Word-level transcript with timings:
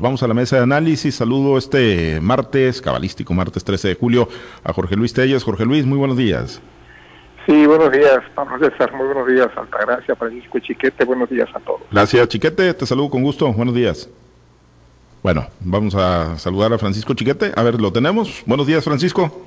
Vamos 0.00 0.22
a 0.22 0.28
la 0.28 0.34
mesa 0.34 0.54
de 0.54 0.62
análisis. 0.62 1.16
Saludo 1.16 1.58
este 1.58 2.20
martes, 2.20 2.80
cabalístico 2.80 3.34
martes 3.34 3.64
13 3.64 3.88
de 3.88 3.94
julio, 3.96 4.28
a 4.62 4.72
Jorge 4.72 4.94
Luis 4.94 5.12
Telles. 5.12 5.42
Jorge 5.42 5.64
Luis, 5.64 5.84
muy 5.84 5.98
buenos 5.98 6.16
días. 6.16 6.62
Sí, 7.44 7.66
buenos 7.66 7.90
días, 7.90 8.20
Pablo 8.36 8.60
César. 8.60 8.92
Muy 8.94 9.06
buenos 9.06 9.26
días, 9.26 9.48
Altagracia, 9.56 10.14
Francisco 10.14 10.60
Chiquete. 10.60 11.04
Buenos 11.04 11.28
días 11.28 11.48
a 11.52 11.58
todos. 11.58 11.80
Gracias, 11.90 12.28
Chiquete. 12.28 12.74
Te 12.74 12.86
saludo 12.86 13.10
con 13.10 13.24
gusto. 13.24 13.52
Buenos 13.52 13.74
días. 13.74 14.08
Bueno, 15.24 15.48
vamos 15.58 15.96
a 15.96 16.38
saludar 16.38 16.72
a 16.72 16.78
Francisco 16.78 17.14
Chiquete. 17.14 17.50
A 17.56 17.64
ver, 17.64 17.80
¿lo 17.80 17.92
tenemos? 17.92 18.44
Buenos 18.46 18.68
días, 18.68 18.84
Francisco. 18.84 19.44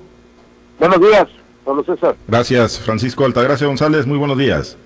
Buenos 0.77 0.99
días, 0.99 1.27
Pablo 1.63 1.81
César. 1.85 2.17
Gracias, 2.27 2.77
Francisco 2.77 3.23
Altagracia 3.23 3.67
González. 3.67 4.05
Muy 4.05 4.17
buenos 4.17 4.37
días. 4.37 4.77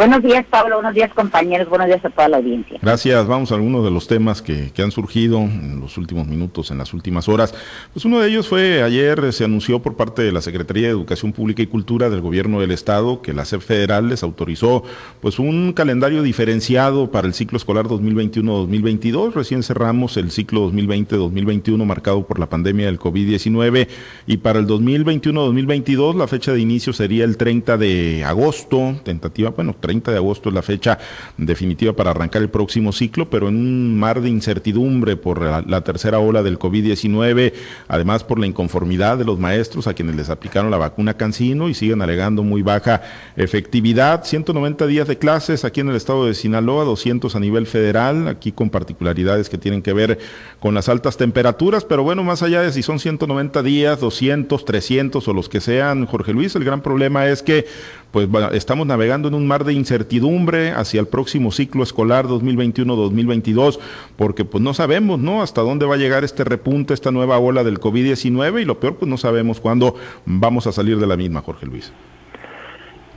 Buenos 0.00 0.22
días, 0.22 0.46
Pablo. 0.48 0.76
Buenos 0.76 0.94
días, 0.94 1.12
compañeros. 1.12 1.68
Buenos 1.68 1.86
días 1.86 2.02
a 2.02 2.08
toda 2.08 2.26
la 2.30 2.38
audiencia. 2.38 2.78
Gracias. 2.80 3.26
Vamos 3.26 3.52
a 3.52 3.56
algunos 3.56 3.84
de 3.84 3.90
los 3.90 4.08
temas 4.08 4.40
que, 4.40 4.72
han 4.78 4.90
surgido 4.90 5.40
en 5.40 5.78
los 5.78 5.98
últimos 5.98 6.26
minutos, 6.26 6.70
en 6.70 6.78
las 6.78 6.94
últimas 6.94 7.28
horas. 7.28 7.54
Pues 7.92 8.06
uno 8.06 8.18
de 8.18 8.30
ellos 8.30 8.48
fue 8.48 8.82
ayer 8.82 9.30
se 9.34 9.44
anunció 9.44 9.82
por 9.82 9.96
parte 9.96 10.22
de 10.22 10.32
la 10.32 10.40
Secretaría 10.40 10.86
de 10.86 10.92
Educación 10.94 11.34
Pública 11.34 11.60
y 11.60 11.66
Cultura 11.66 12.08
del 12.08 12.22
Gobierno 12.22 12.62
del 12.62 12.70
Estado 12.70 13.20
que 13.20 13.34
la 13.34 13.44
SEP 13.44 13.60
federal 13.60 14.08
les 14.08 14.22
autorizó 14.22 14.84
pues 15.20 15.38
un 15.38 15.74
calendario 15.74 16.22
diferenciado 16.22 17.10
para 17.10 17.26
el 17.26 17.34
ciclo 17.34 17.58
escolar 17.58 17.84
2021-2022. 17.84 19.34
Recién 19.34 19.62
cerramos 19.62 20.16
el 20.16 20.30
ciclo 20.30 20.72
2020-2021 20.72 21.84
marcado 21.84 22.26
por 22.26 22.38
la 22.38 22.48
pandemia 22.48 22.86
del 22.86 22.98
COVID-19 22.98 23.86
y 24.26 24.38
para 24.38 24.60
el 24.60 24.66
2021-2022 24.66 26.14
la 26.16 26.26
fecha 26.26 26.54
de 26.54 26.60
inicio 26.60 26.94
sería 26.94 27.24
el 27.24 27.36
30 27.36 27.76
de 27.76 28.24
agosto, 28.24 28.98
tentativa, 29.04 29.50
bueno, 29.50 29.76
30 29.78 29.89
de 29.90 30.16
agosto 30.16 30.48
es 30.48 30.54
la 30.54 30.62
fecha 30.62 30.98
definitiva 31.36 31.92
para 31.92 32.12
arrancar 32.12 32.42
el 32.42 32.48
próximo 32.48 32.92
ciclo, 32.92 33.28
pero 33.28 33.48
en 33.48 33.56
un 33.56 33.98
mar 33.98 34.20
de 34.20 34.28
incertidumbre 34.28 35.16
por 35.16 35.42
la, 35.42 35.80
tercera 35.82 36.20
ola 36.20 36.42
del 36.42 36.58
COVID-19, 36.58 37.52
además 37.88 38.22
por 38.22 38.38
la 38.38 38.46
inconformidad 38.46 39.18
de 39.18 39.24
los 39.24 39.38
maestros 39.38 39.88
a 39.88 39.94
quienes 39.94 40.14
les 40.14 40.30
aplicaron 40.30 40.70
la 40.70 40.76
vacuna 40.76 41.14
Cancino 41.14 41.68
y 41.68 41.74
siguen 41.74 42.02
alegando 42.02 42.44
muy 42.44 42.62
baja 42.62 43.02
efectividad. 43.36 44.24
190 44.24 44.86
días 44.86 45.08
de 45.08 45.18
clases 45.18 45.64
aquí 45.64 45.80
en 45.80 45.88
el 45.88 45.96
estado 45.96 46.26
de 46.26 46.34
Sinaloa, 46.34 46.84
200 46.84 47.34
a 47.34 47.40
nivel 47.40 47.66
federal, 47.66 48.28
aquí 48.28 48.52
con 48.52 48.70
particularidades 48.70 49.48
que 49.48 49.58
tienen 49.58 49.82
que 49.82 49.92
ver 49.92 50.18
con 50.60 50.74
las 50.74 50.88
altas 50.88 51.16
temperaturas, 51.16 51.84
pero 51.84 52.04
bueno, 52.04 52.22
más 52.22 52.42
allá 52.42 52.62
de 52.62 52.72
si 52.72 52.82
son 52.82 53.00
190 53.00 53.62
días, 53.64 53.98
200, 53.98 54.64
300 54.64 55.26
o 55.26 55.32
los 55.32 55.48
que 55.48 55.60
sean, 55.60 56.06
Jorge 56.06 56.32
Luis, 56.32 56.54
el 56.54 56.64
gran 56.64 56.80
problema 56.80 57.26
es 57.26 57.42
que 57.42 57.66
pues 58.10 58.28
estamos 58.52 58.86
navegando 58.86 59.28
en 59.28 59.34
un 59.34 59.46
mar 59.46 59.64
de 59.64 59.72
incertidumbre 59.72 60.72
hacia 60.72 61.00
el 61.00 61.06
próximo 61.06 61.52
ciclo 61.52 61.82
escolar 61.82 62.26
2021-2022, 62.26 63.78
porque 64.16 64.44
pues 64.44 64.62
no 64.62 64.74
sabemos, 64.74 65.18
¿no? 65.18 65.42
Hasta 65.42 65.60
dónde 65.60 65.86
va 65.86 65.94
a 65.94 65.98
llegar 65.98 66.24
este 66.24 66.44
repunte, 66.44 66.94
esta 66.94 67.10
nueva 67.10 67.38
ola 67.38 67.64
del 67.64 67.78
COVID-19 67.78 68.62
y 68.62 68.64
lo 68.64 68.80
peor, 68.80 68.96
pues 68.96 69.08
no 69.08 69.16
sabemos 69.16 69.60
cuándo 69.60 69.94
vamos 70.24 70.66
a 70.66 70.72
salir 70.72 70.98
de 70.98 71.06
la 71.06 71.16
misma, 71.16 71.40
Jorge 71.40 71.66
Luis. 71.66 71.92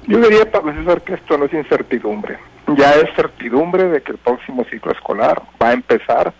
Yo 0.07 0.19
diría, 0.19 0.49
para 0.51 0.73
César, 0.73 1.01
que 1.01 1.13
esto 1.13 1.37
no 1.37 1.45
es 1.45 1.53
incertidumbre, 1.53 2.37
ya 2.77 2.91
es 2.95 3.15
certidumbre 3.15 3.85
de 3.85 4.01
que 4.01 4.11
el 4.11 4.17
próximo 4.17 4.65
ciclo 4.69 4.91
escolar 4.91 5.41
va 5.61 5.69
a 5.69 5.73
empezar 5.73 6.33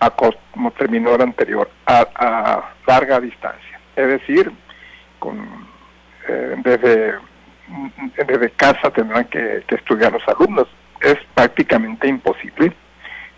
a 0.00 0.10
como 0.10 0.70
terminó 0.72 1.14
el 1.14 1.22
anterior, 1.22 1.70
a, 1.86 2.72
larga 2.86 3.20
distancia. 3.20 3.80
Es 3.96 4.08
decir, 4.08 4.50
con, 5.18 5.38
eh, 6.26 6.56
desde 6.64 7.14
desde 8.16 8.50
casa 8.50 8.90
tendrán 8.90 9.24
que, 9.26 9.64
estudiar 9.68 10.12
los 10.12 10.26
alumnos. 10.28 10.66
Es 11.00 11.16
prácticamente 11.34 12.08
imposible 12.08 12.72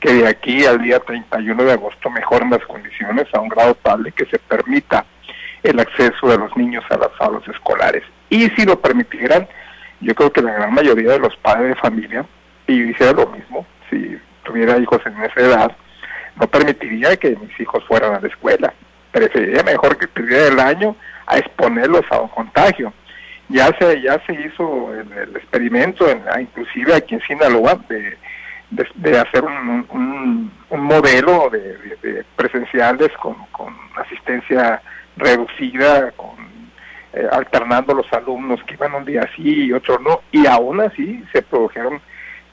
que 0.00 0.12
de 0.12 0.26
aquí 0.26 0.64
al 0.66 0.82
día 0.82 0.98
31 0.98 1.62
de 1.62 1.72
agosto 1.72 2.10
mejoren 2.10 2.50
las 2.50 2.64
condiciones 2.66 3.26
a 3.32 3.40
un 3.40 3.48
grado 3.48 3.74
tal 3.82 4.12
que 4.14 4.26
se 4.26 4.38
permita 4.38 5.04
el 5.62 5.78
acceso 5.78 6.28
de 6.28 6.38
los 6.38 6.56
niños 6.56 6.84
a 6.90 6.98
las 6.98 7.10
aulas 7.20 7.46
escolares. 7.46 8.02
Y 8.28 8.48
si 8.50 8.64
lo 8.64 8.80
permitieran, 8.80 9.46
yo 10.00 10.14
creo 10.14 10.32
que 10.32 10.42
la 10.42 10.52
gran 10.52 10.74
mayoría 10.74 11.12
de 11.12 11.20
los 11.20 11.36
padres 11.36 11.68
de 11.68 11.76
familia, 11.76 12.26
y 12.66 12.82
hiciera 12.90 13.12
lo 13.12 13.26
mismo, 13.28 13.64
si 13.88 14.18
tuviera 14.42 14.78
hijos 14.78 15.00
en 15.06 15.22
esa 15.22 15.40
edad, 15.40 15.76
no 16.40 16.48
permitiría 16.48 17.16
que 17.16 17.36
mis 17.36 17.60
hijos 17.60 17.84
fueran 17.86 18.14
a 18.14 18.20
la 18.20 18.26
escuela. 18.26 18.74
Preferiría 19.12 19.62
mejor 19.62 19.96
que 19.98 20.08
tuviera 20.08 20.48
el 20.48 20.58
año 20.58 20.96
a 21.26 21.38
exponerlos 21.38 22.02
a 22.10 22.20
un 22.20 22.28
contagio 22.28 22.92
ya 23.48 23.70
se 23.78 24.00
ya 24.00 24.20
se 24.26 24.32
hizo 24.34 24.94
el, 24.94 25.36
experimento 25.36 26.08
en, 26.08 26.22
ah, 26.30 26.40
inclusive 26.40 26.94
aquí 26.94 27.14
en 27.14 27.20
Sinaloa 27.22 27.80
de, 27.88 28.16
de, 28.70 29.18
hacer 29.18 29.44
un, 29.44 29.86
un, 30.70 30.80
modelo 30.80 31.50
de, 31.50 32.24
presenciales 32.36 33.10
con, 33.20 33.36
con, 33.52 33.74
asistencia 33.96 34.80
reducida 35.16 36.10
con 36.12 36.36
eh, 37.12 37.26
alternando 37.30 37.94
los 37.94 38.10
alumnos 38.12 38.62
que 38.64 38.74
iban 38.74 38.94
un 38.94 39.04
día 39.04 39.28
sí 39.36 39.66
y 39.66 39.72
otro 39.72 39.98
no 39.98 40.22
y 40.32 40.46
aún 40.46 40.80
así 40.80 41.22
se 41.32 41.42
produjeron 41.42 42.00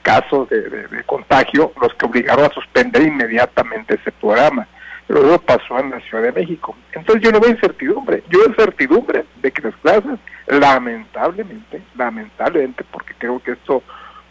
casos 0.02 0.48
de, 0.50 1.02
contagio 1.06 1.72
los 1.80 1.94
que 1.94 2.06
obligaron 2.06 2.44
a 2.44 2.54
suspender 2.54 3.02
inmediatamente 3.02 3.94
ese 3.94 4.12
programa 4.12 4.66
luego 5.10 5.38
pasó 5.38 5.78
en 5.78 5.90
la 5.90 6.00
Ciudad 6.00 6.24
de 6.24 6.32
México 6.32 6.76
entonces 6.92 7.22
yo 7.22 7.32
no 7.32 7.40
veo 7.40 7.50
incertidumbre 7.50 8.22
yo 8.28 8.40
veo 8.40 8.54
certidumbre 8.54 9.24
de 9.42 9.50
que 9.50 9.62
las 9.62 9.74
clases 9.76 10.18
lamentablemente, 10.50 11.82
lamentablemente, 11.96 12.84
porque 12.90 13.14
creo 13.18 13.40
que 13.40 13.52
esto 13.52 13.82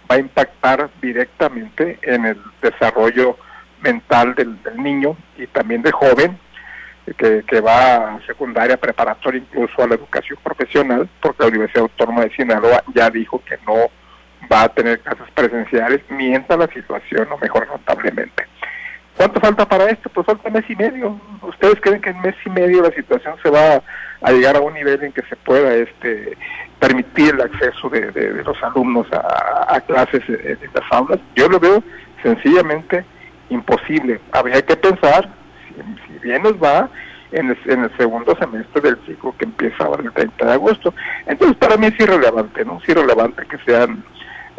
va 0.10 0.16
a 0.16 0.20
impactar 0.20 0.90
directamente 1.02 1.98
en 2.02 2.26
el 2.26 2.42
desarrollo 2.62 3.38
mental 3.82 4.36
del, 4.36 4.58
niño 4.76 5.16
y 5.38 5.48
también 5.48 5.82
del 5.82 5.94
joven, 5.94 6.38
que, 7.18 7.44
que, 7.48 7.62
va 7.62 8.16
a 8.16 8.26
secundaria, 8.26 8.78
preparatoria, 8.78 9.40
incluso 9.40 9.82
a 9.82 9.88
la 9.88 9.96
educación 9.96 10.38
profesional, 10.44 11.10
porque 11.22 11.44
la 11.44 11.50
Universidad 11.50 11.84
Autónoma 11.84 12.24
de 12.24 12.36
Sinaloa 12.36 12.84
ya 12.94 13.10
dijo 13.10 13.42
que 13.46 13.58
no 13.66 13.90
va 14.52 14.64
a 14.64 14.70
tener 14.70 15.00
clases 15.00 15.26
presenciales 15.34 16.02
mientras 16.10 16.60
la 16.60 16.68
situación 16.68 17.28
no 17.30 17.38
mejore 17.38 17.68
notablemente. 17.68 18.46
¿Cuánto 19.20 19.42
falta 19.42 19.68
para 19.68 19.90
esto? 19.90 20.10
Pues 20.12 20.26
falta 20.26 20.50
mes 20.50 20.64
y 20.70 20.78
medio. 20.78 21.20
¿Ustedes 21.42 21.76
creen 21.82 22.00
que 22.00 22.12
en 22.12 22.22
mes 22.22 22.36
y 22.46 22.50
medio 22.52 22.82
la 22.82 22.92
situación 22.92 23.36
se 23.44 23.50
va 23.50 23.84
a 24.22 24.32
llegar 24.32 24.56
a 24.56 24.62
un 24.62 24.74
nivel 24.74 25.04
en 25.04 25.12
que 25.12 25.24
se 25.24 25.36
pueda 25.36 25.76
este 25.76 26.38
permitir 26.80 27.34
el 27.34 27.42
acceso 27.42 27.90
de, 27.90 28.42
los 28.46 28.64
alumnos 28.64 29.08
a, 29.12 29.78
clases 29.82 30.22
en, 30.30 30.58
las 30.74 30.90
aulas? 30.92 31.20
Yo 31.36 31.50
lo 31.50 31.60
veo 31.60 31.84
sencillamente 32.24 33.04
imposible. 33.50 34.22
Habría 34.32 34.62
que 34.62 34.78
pensar, 34.78 35.28
si, 36.08 36.20
bien 36.20 36.42
nos 36.42 36.54
va, 36.54 36.90
en 37.34 37.50
el, 37.50 37.98
segundo 37.98 38.38
semestre 38.38 38.80
del 38.80 39.06
ciclo 39.06 39.36
que 39.38 39.44
empieza 39.44 39.84
ahora 39.84 40.02
el 40.02 40.14
30 40.14 40.46
de 40.46 40.54
agosto. 40.54 40.94
Entonces, 41.26 41.58
para 41.58 41.76
mí 41.76 41.88
es 41.88 42.00
irrelevante, 42.00 42.64
¿no? 42.64 42.80
Es 42.82 42.88
irrelevante 42.88 43.46
que 43.48 43.58
sean 43.66 44.02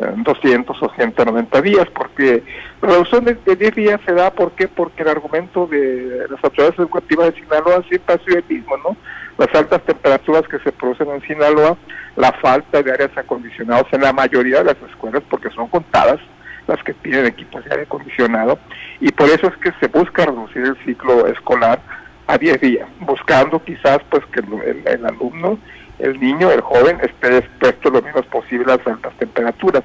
200 0.01 0.83
o 0.83 0.91
190 0.95 1.63
días, 1.63 1.87
porque 1.95 2.43
la 2.81 2.89
reducción 2.89 3.25
de, 3.25 3.35
10 3.35 3.75
días 3.75 4.01
se 4.07 4.15
da, 4.15 4.31
¿por 4.31 4.53
qué? 4.53 4.67
Porque 4.67 5.03
el 5.03 5.09
argumento 5.09 5.67
de 5.67 6.27
las 6.31 6.43
autoridades 6.43 6.79
educativas 6.79 7.35
de 7.35 7.41
Sinaloa 7.41 7.83
siempre 7.89 8.15
ha 8.15 8.25
sido 8.25 8.39
el 8.39 8.45
mismo, 8.49 8.77
¿no? 8.79 8.97
Las 9.39 9.55
altas 9.55 9.83
temperaturas 9.83 10.49
que 10.49 10.59
se 10.61 10.73
producen 10.73 11.11
en 11.11 11.23
Sinaloa, 11.23 11.77
la 12.17 12.33
falta 12.33 12.83
de 12.83 12.93
áreas 12.93 13.17
acondicionados 13.17 13.87
en 13.93 14.01
la 14.01 14.13
mayoría 14.13 14.59
de 14.59 14.65
las 14.65 14.91
escuelas, 14.91 15.23
porque 15.29 15.51
son 15.51 15.69
contadas 15.69 16.19
las 16.67 16.83
que 16.83 16.95
tienen 16.95 17.27
equipos 17.27 17.65
de 17.65 17.71
aire 17.71 17.83
acondicionado, 17.83 18.59
y 19.01 19.11
por 19.13 19.29
eso 19.29 19.49
es 19.49 19.57
que 19.57 19.73
se 19.81 19.89
busca 19.89 20.25
reducir 20.25 20.63
el 20.63 20.77
ciclo 20.85 21.27
escolar 21.27 21.81
a 22.27 22.39
10 22.39 22.61
días, 22.61 22.89
buscando 23.01 23.63
quizás 23.65 23.99
pues 24.09 24.25
que 24.27 24.41
el 24.41 25.05
alumno 25.05 25.59
el 26.03 26.21
niño, 26.21 26.51
el 26.51 26.61
joven, 26.61 26.99
esté 27.03 27.39
expuesto 27.39 27.91
lo 27.91 28.03
menos 28.03 28.27
posible 28.27 28.73
a 28.73 28.77
las 28.77 28.87
altas 28.87 29.13
temperaturas. 29.19 29.83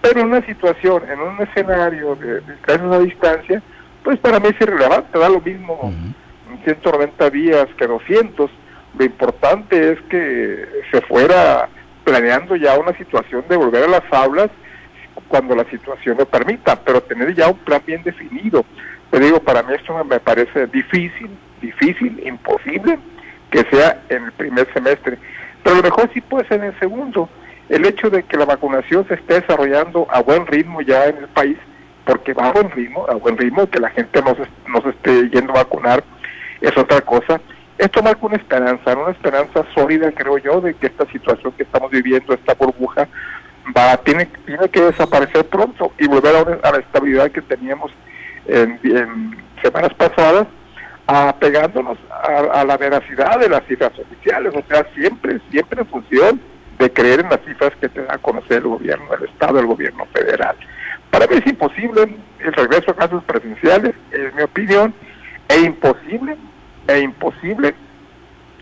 Pero 0.00 0.20
en 0.20 0.26
una 0.28 0.44
situación, 0.46 1.02
en 1.10 1.20
un 1.20 1.40
escenario 1.40 2.16
de, 2.16 2.40
de 2.40 2.56
a 2.66 2.98
distancia, 3.00 3.62
pues 4.02 4.18
para 4.18 4.40
mí 4.40 4.48
es 4.48 4.60
irrelevante, 4.60 5.18
da 5.18 5.28
lo 5.28 5.40
mismo 5.40 5.92
190 6.64 7.30
días 7.30 7.66
que 7.76 7.86
200. 7.86 8.50
Lo 8.98 9.04
importante 9.04 9.92
es 9.92 10.00
que 10.08 10.66
se 10.90 11.00
fuera 11.02 11.68
planeando 12.04 12.56
ya 12.56 12.78
una 12.78 12.96
situación 12.96 13.44
de 13.48 13.56
volver 13.56 13.84
a 13.84 13.88
las 13.88 14.12
aulas 14.12 14.48
cuando 15.28 15.54
la 15.54 15.64
situación 15.64 16.16
lo 16.18 16.26
permita, 16.26 16.76
pero 16.76 17.02
tener 17.02 17.34
ya 17.34 17.48
un 17.48 17.58
plan 17.58 17.82
bien 17.86 18.02
definido. 18.02 18.64
Te 19.10 19.20
digo, 19.20 19.40
para 19.40 19.62
mí 19.62 19.74
esto 19.74 20.04
me 20.04 20.18
parece 20.18 20.66
difícil, 20.68 21.30
difícil, 21.60 22.20
imposible 22.26 22.98
que 23.50 23.64
sea 23.64 24.02
en 24.08 24.24
el 24.24 24.32
primer 24.32 24.72
semestre 24.72 25.18
pero 25.62 25.76
lo 25.76 25.82
mejor 25.82 26.10
sí 26.12 26.20
puede 26.20 26.46
ser 26.48 26.60
en 26.60 26.66
el 26.66 26.78
segundo. 26.78 27.28
El 27.68 27.86
hecho 27.86 28.10
de 28.10 28.22
que 28.24 28.36
la 28.36 28.44
vacunación 28.44 29.06
se 29.06 29.14
esté 29.14 29.40
desarrollando 29.40 30.06
a 30.10 30.20
buen 30.22 30.46
ritmo 30.46 30.80
ya 30.80 31.06
en 31.06 31.18
el 31.18 31.28
país, 31.28 31.56
porque 32.04 32.32
va 32.32 32.48
a 32.48 32.52
buen 32.52 32.70
ritmo, 32.70 33.06
a 33.08 33.14
buen 33.14 33.38
ritmo, 33.38 33.68
que 33.68 33.78
la 33.78 33.90
gente 33.90 34.20
no 34.22 34.34
se, 34.34 34.88
esté 34.90 35.28
yendo 35.30 35.52
a 35.52 35.62
vacunar, 35.62 36.02
es 36.60 36.76
otra 36.76 37.00
cosa. 37.02 37.40
Esto 37.78 38.02
marca 38.02 38.26
una 38.26 38.36
esperanza, 38.36 38.96
una 38.96 39.12
esperanza 39.12 39.64
sólida, 39.74 40.10
creo 40.12 40.38
yo, 40.38 40.60
de 40.60 40.74
que 40.74 40.88
esta 40.88 41.06
situación 41.06 41.52
que 41.52 41.62
estamos 41.62 41.90
viviendo, 41.90 42.34
esta 42.34 42.54
burbuja, 42.54 43.08
va 43.76 43.96
tiene, 43.98 44.26
tiene 44.46 44.68
que 44.68 44.80
desaparecer 44.80 45.46
pronto 45.46 45.92
y 45.98 46.06
volver 46.06 46.34
a, 46.62 46.70
la 46.72 46.78
estabilidad 46.78 47.30
que 47.30 47.42
teníamos 47.42 47.92
en, 48.46 48.78
semanas 49.62 49.94
pasadas, 49.94 50.46
apegándonos 51.10 51.98
a, 52.10 52.64
la 52.64 52.76
veracidad 52.76 53.40
de 53.40 53.48
las 53.48 53.64
cifras 53.66 53.92
oficiales, 53.98 54.52
o 54.54 54.62
sea, 54.68 54.86
siempre, 54.94 55.40
siempre 55.50 55.80
en 55.80 55.86
función 55.88 56.40
de 56.78 56.92
creer 56.92 57.20
en 57.20 57.30
las 57.30 57.40
cifras 57.44 57.72
que 57.80 57.88
te 57.88 58.02
da 58.02 58.14
a 58.14 58.18
conocer 58.18 58.58
el 58.58 58.68
gobierno 58.68 59.06
del 59.10 59.28
Estado, 59.28 59.58
el 59.58 59.66
gobierno 59.66 60.06
federal. 60.12 60.56
Para 61.10 61.26
mí 61.26 61.36
es 61.36 61.46
imposible 61.46 62.16
el 62.38 62.52
regreso 62.52 62.92
a 62.92 62.94
casos 62.94 63.24
presenciales, 63.24 63.94
es 64.12 64.34
mi 64.34 64.42
opinión, 64.42 64.94
e 65.48 65.60
imposible, 65.62 66.36
e 66.86 67.00
imposible 67.00 67.74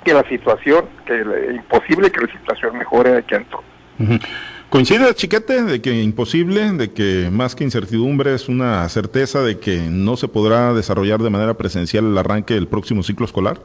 que 0.03 0.15
la 0.15 0.27
situación, 0.27 0.87
que 1.05 1.19
imposible 1.55 2.11
que 2.11 2.23
la 2.23 2.33
situación 2.33 2.79
mejore 2.79 3.13
de 3.13 3.19
aquí 3.19 3.35
entonces. 3.35 4.27
¿Coincide, 4.71 5.15
Chiquete, 5.15 5.63
de 5.63 5.81
que 5.81 6.03
imposible, 6.03 6.71
de 6.73 6.91
que 6.91 7.31
más 7.33 7.55
que 7.55 7.65
incertidumbre 7.65 8.35
es 8.35 8.51
una 8.51 8.87
certeza 8.91 9.41
de 9.41 9.59
que 9.59 9.89
no 9.89 10.19
se 10.19 10.29
podrá 10.29 10.75
desarrollar 10.75 11.23
de 11.23 11.31
manera 11.31 11.55
presencial 11.55 12.05
el 12.05 12.19
arranque 12.19 12.53
del 12.53 12.69
próximo 12.69 13.03
ciclo 13.03 13.25
escolar? 13.25 13.63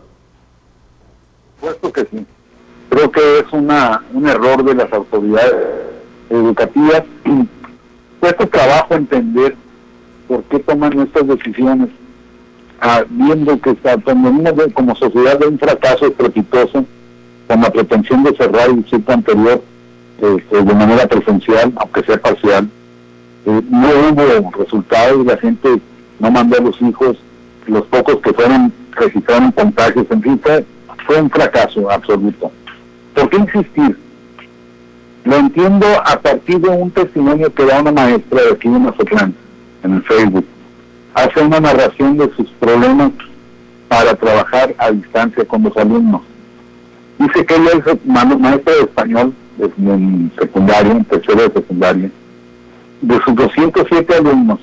Puesto 1.60 1.92
que 1.92 2.06
sí. 2.10 2.26
Creo 2.88 3.12
que 3.12 3.40
es 3.40 3.46
un 3.52 3.70
error 3.70 4.64
de 4.64 4.76
las 4.76 4.94
autoridades 4.94 5.54
educativas. 6.30 7.04
Cuesta 8.22 8.46
trabajo 8.48 8.96
entender 8.96 9.58
por 10.30 10.42
qué 10.44 10.60
toman 10.60 11.02
estas 11.02 11.28
decisiones, 11.28 11.90
ah, 12.80 13.04
viendo 13.10 13.60
que 13.60 13.72
está, 13.72 13.98
como 14.74 14.96
sociedad 14.96 15.38
de 15.38 15.48
un 15.48 15.60
fracaso 15.60 16.08
estrepitoso, 16.08 16.86
con 17.48 17.62
la 17.62 17.70
pretensión 17.70 18.24
de 18.24 18.38
cerrar 18.38 18.70
el 18.70 18.86
ciclo 18.86 19.14
anterior 19.14 19.73
este, 20.24 20.64
de 20.64 20.74
manera 20.74 21.06
presencial, 21.06 21.74
aunque 21.75 22.04
sea 22.04 22.18
parcial. 22.18 22.70
Eh, 23.46 23.62
no 23.70 23.90
hubo 23.90 24.52
resultados, 24.58 25.25
la 25.25 25.38
gente 25.38 25.81
no 26.20 26.31
mandó 26.31 26.58
a 26.58 26.62
los 26.62 26.81
hijos, 26.81 27.18
los 27.68 27.86
pocos 27.88 28.18
que 28.18 28.31
fueron 28.34 28.72
registraron 28.92 29.52
contagios, 29.52 30.06
en 30.10 30.22
fin, 30.22 30.42
fue, 30.42 31.22
un 31.22 31.30
fracaso 31.30 31.92
absoluto. 31.92 32.52
¿Por 33.14 33.30
qué 33.30 33.38
insistir? 33.38 33.98
Lo 35.25 35.36
entiendo 35.36 35.86
a 36.06 36.20
partir 36.20 36.60
de 36.60 36.70
un 36.70 36.92
testimonio 36.92 37.54
que 37.54 37.66
da 37.66 37.81
una 37.81 37.92
maestra 37.92 38.44
de 38.44 38.52
aquí 38.52 38.70
de 38.70 38.80
Mazatlán, 38.80 39.36
en 39.84 39.94
el 39.96 40.04
Facebook. 40.04 40.46
Hace 41.16 41.42
una 41.42 41.60
narración 41.60 42.18
de 42.18 42.34
sus 42.36 42.50
problemas 42.60 43.12
para 43.88 44.16
trabajar 44.16 44.74
a 44.78 44.92
distancia 44.92 45.46
con 45.46 45.64
los 45.64 45.75
alumnos. 45.78 46.22
Dice 47.20 47.46
que 47.46 47.56
ella 47.56 47.72
es 47.86 48.06
maestra 48.06 48.74
de 48.74 48.81
español 48.81 49.34
en 49.60 50.32
secundaria, 50.40 50.92
en 50.92 51.06
tercero 51.06 51.48
de 51.48 51.54
secundaria, 51.54 52.12
de 53.02 53.22
sus 53.24 53.36
207 53.36 54.16
alumnos, 54.16 54.60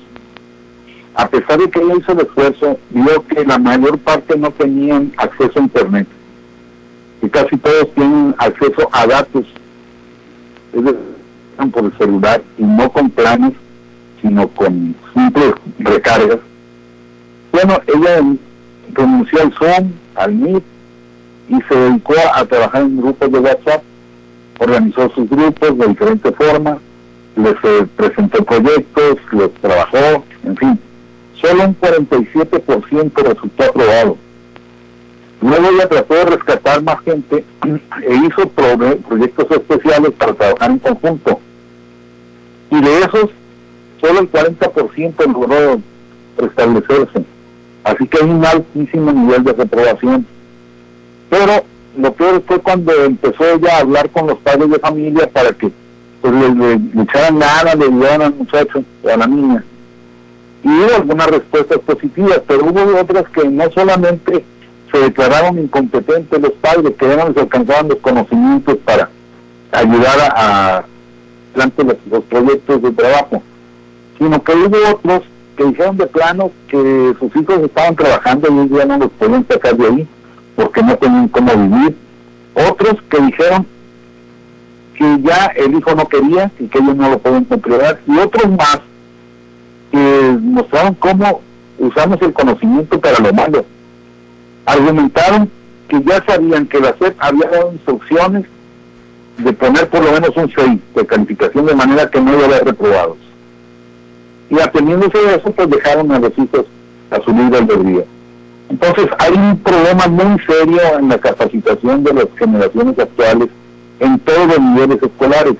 a 1.15 1.27
pesar 1.27 1.59
de 1.59 1.69
que 1.69 1.79
ella 1.79 1.95
hizo 1.97 2.11
el 2.13 2.21
esfuerzo, 2.21 2.79
vio 2.89 3.25
que 3.27 3.45
la 3.45 3.57
mayor 3.57 3.97
parte 3.99 4.37
no 4.37 4.51
tenían 4.51 5.11
acceso 5.17 5.59
a 5.59 5.63
Internet. 5.63 6.07
Y 7.21 7.29
casi 7.29 7.57
todos 7.57 7.93
tienen 7.93 8.33
acceso 8.37 8.89
a 8.91 9.05
datos, 9.05 9.45
es 10.73 10.83
por 11.71 11.85
el 11.85 11.97
celular 11.97 12.41
y 12.57 12.63
no 12.63 12.91
con 12.91 13.09
planes, 13.11 13.53
sino 14.21 14.47
con 14.47 14.95
simples 15.13 15.53
recargas. 15.77 16.39
Bueno, 17.51 17.79
ella 17.87 18.21
renunció 18.93 19.41
al 19.41 19.53
Zoom, 19.53 19.91
al 20.15 20.33
Meet, 20.33 20.63
y 21.49 21.61
se 21.67 21.75
dedicó 21.75 22.15
a 22.33 22.45
trabajar 22.45 22.81
en 22.83 22.97
grupos 22.97 23.31
de 23.31 23.39
WhatsApp 23.39 23.83
organizó 24.61 25.09
sus 25.09 25.27
grupos 25.27 25.75
de 25.77 25.87
diferentes 25.87 26.35
formas, 26.35 26.77
les 27.35 27.55
eh, 27.63 27.87
presentó 27.95 28.43
proyectos, 28.43 29.17
los 29.31 29.51
trabajó, 29.55 30.23
en 30.43 30.55
fin. 30.55 30.79
Solo 31.41 31.69
un 31.69 31.79
47% 31.79 33.11
resultó 33.23 33.63
aprobado. 33.63 34.17
Luego 35.41 35.69
ella 35.71 35.89
trató 35.89 36.13
de 36.13 36.25
rescatar 36.25 36.83
más 36.83 36.99
gente 37.01 37.43
e 38.03 38.15
hizo 38.15 38.47
proyectos 38.49 39.47
especiales 39.49 40.11
para 40.11 40.33
trabajar 40.33 40.69
en 40.69 40.79
conjunto. 40.79 41.39
Y 42.69 42.81
de 42.81 42.99
esos, 42.99 43.31
solo 43.99 44.19
el 44.19 44.31
40% 44.31 45.33
logró 45.33 45.81
restablecerse. 46.37 47.25
Así 47.83 48.07
que 48.07 48.17
hay 48.21 48.29
un 48.29 48.45
altísimo 48.45 49.11
nivel 49.11 49.43
de 49.43 49.53
reprobación. 49.53 50.25
Pero 51.31 51.65
lo 51.97 52.13
peor 52.13 52.41
fue 52.47 52.59
cuando 52.59 52.93
empezó 53.03 53.45
ella 53.45 53.77
a 53.77 53.79
hablar 53.81 54.09
con 54.09 54.27
los 54.27 54.37
padres 54.39 54.69
de 54.69 54.79
familia 54.79 55.29
para 55.29 55.51
que 55.51 55.71
pues, 56.21 56.33
le, 56.33 57.01
echaran 57.01 57.39
nada, 57.39 57.75
le 57.75 57.85
ayudaran 57.85 58.21
al 58.21 58.33
muchacho 58.35 58.83
o 59.03 59.09
a 59.09 59.17
la 59.17 59.27
niña. 59.27 59.63
Y 60.63 60.69
hubo 60.69 60.95
algunas 60.95 61.27
respuestas 61.27 61.79
positivas, 61.79 62.41
pero 62.47 62.65
hubo 62.65 62.99
otras 62.99 63.27
que 63.29 63.47
no 63.49 63.69
solamente 63.71 64.45
se 64.91 64.97
declararon 64.99 65.59
incompetentes 65.59 66.39
los 66.39 66.51
padres, 66.53 66.93
que 66.97 67.07
no 67.07 67.29
les 67.29 67.37
alcanzaban 67.37 67.89
los 67.89 67.97
conocimientos 67.97 68.77
para 68.85 69.09
ayudar 69.71 70.19
a, 70.35 70.77
a 70.77 70.85
los, 71.55 71.97
los 72.09 72.23
proyectos 72.25 72.81
de 72.81 72.91
trabajo, 72.91 73.41
sino 74.17 74.43
que 74.43 74.53
hubo 74.53 74.77
otros 74.91 75.23
que 75.57 75.65
dijeron 75.65 75.97
de 75.97 76.07
plano 76.07 76.51
que 76.67 77.15
sus 77.19 77.35
hijos 77.35 77.59
estaban 77.63 77.95
trabajando 77.95 78.47
y 78.49 78.59
ellos 78.59 78.77
ya 78.77 78.85
no 78.85 78.97
los 78.97 79.09
podían 79.11 79.45
sacar 79.47 79.75
de 79.75 79.87
ahí 79.87 80.07
porque 80.55 80.83
no 80.83 80.95
tenían 80.97 81.27
cómo 81.29 81.55
vivir. 81.55 81.95
Otros 82.53 82.95
que 83.09 83.21
dijeron 83.21 83.65
que 84.95 85.17
ya 85.21 85.47
el 85.55 85.75
hijo 85.75 85.95
no 85.95 86.07
quería 86.07 86.51
y 86.59 86.67
que 86.67 86.79
ellos 86.79 86.95
no 86.95 87.09
lo 87.09 87.19
pueden 87.19 87.45
controlar. 87.45 87.99
Y 88.07 88.17
otros 88.17 88.49
más 88.51 88.79
que 89.91 90.37
mostraron 90.41 90.93
cómo 90.95 91.41
usamos 91.79 92.21
el 92.21 92.33
conocimiento 92.33 92.99
para 92.99 93.19
lo 93.19 93.33
malo. 93.33 93.65
Argumentaron 94.65 95.49
que 95.87 96.01
ya 96.03 96.23
sabían 96.25 96.67
que 96.67 96.79
la 96.79 96.95
SEP 96.99 97.15
había 97.19 97.49
dado 97.49 97.73
instrucciones 97.73 98.45
de 99.37 99.53
poner 99.53 99.89
por 99.89 100.03
lo 100.03 100.11
menos 100.11 100.31
un 100.35 100.51
6 100.53 100.79
de 100.95 101.05
calificación 101.05 101.65
de 101.65 101.75
manera 101.75 102.09
que 102.09 102.21
no 102.21 102.33
iba 102.33 102.43
a 102.43 102.45
haber 102.45 102.65
reprobados. 102.65 103.17
Y 104.49 104.59
atendiéndose 104.59 105.17
a 105.17 105.35
eso, 105.35 105.51
pues 105.51 105.69
dejaron 105.69 106.11
a 106.11 106.19
los 106.19 106.37
hijos 106.37 106.65
a 107.09 107.21
su 107.21 107.31
libre 107.31 107.57
albedrío. 107.57 108.05
Entonces 108.71 109.07
hay 109.19 109.33
un 109.33 109.57
problema 109.59 110.07
muy 110.07 110.39
serio 110.45 110.79
en 110.97 111.09
la 111.09 111.17
capacitación 111.17 112.05
de 112.05 112.13
las 112.13 112.27
generaciones 112.37 112.97
actuales 112.97 113.49
en 113.99 114.17
todos 114.19 114.47
los 114.47 114.59
niveles 114.61 115.03
escolares. 115.03 115.55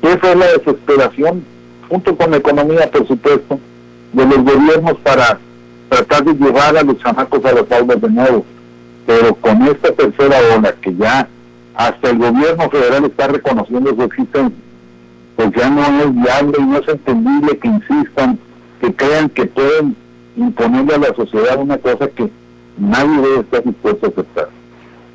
Esa 0.00 0.32
es 0.32 0.38
la 0.38 0.46
desesperación, 0.46 1.44
junto 1.90 2.16
con 2.16 2.30
la 2.30 2.38
economía, 2.38 2.90
por 2.90 3.06
supuesto, 3.06 3.60
de 4.14 4.24
los 4.24 4.38
gobiernos 4.38 4.96
para 5.02 5.38
tratar 5.90 6.24
de 6.24 6.32
llevar 6.32 6.74
a 6.74 6.82
los 6.82 6.98
chamacos 7.00 7.44
a 7.44 7.52
las 7.52 7.70
aulas 7.70 8.00
de 8.00 8.08
nuevo. 8.08 8.46
Pero 9.06 9.34
con 9.34 9.62
esta 9.64 9.92
tercera 9.92 10.36
ola, 10.56 10.74
que 10.80 10.94
ya 10.94 11.28
hasta 11.74 12.10
el 12.10 12.16
gobierno 12.16 12.70
federal 12.70 13.04
está 13.04 13.28
reconociendo 13.28 13.94
su 13.94 14.02
existencia, 14.04 14.58
pues 15.36 15.50
ya 15.54 15.68
no 15.68 15.82
es 15.82 16.14
viable 16.14 16.56
y 16.58 16.64
no 16.64 16.78
es 16.78 16.88
entendible 16.88 17.58
que 17.58 17.68
insistan, 17.68 18.38
que 18.80 18.94
crean 18.94 19.28
que 19.28 19.44
pueden 19.44 20.01
imponerle 20.36 20.94
a 20.94 20.98
la 20.98 21.14
sociedad 21.14 21.58
una 21.60 21.78
cosa 21.78 22.08
que 22.08 22.30
nadie 22.78 23.20
debe 23.20 23.40
estar 23.40 23.64
dispuesto 23.64 24.06
a 24.06 24.08
aceptar. 24.10 24.48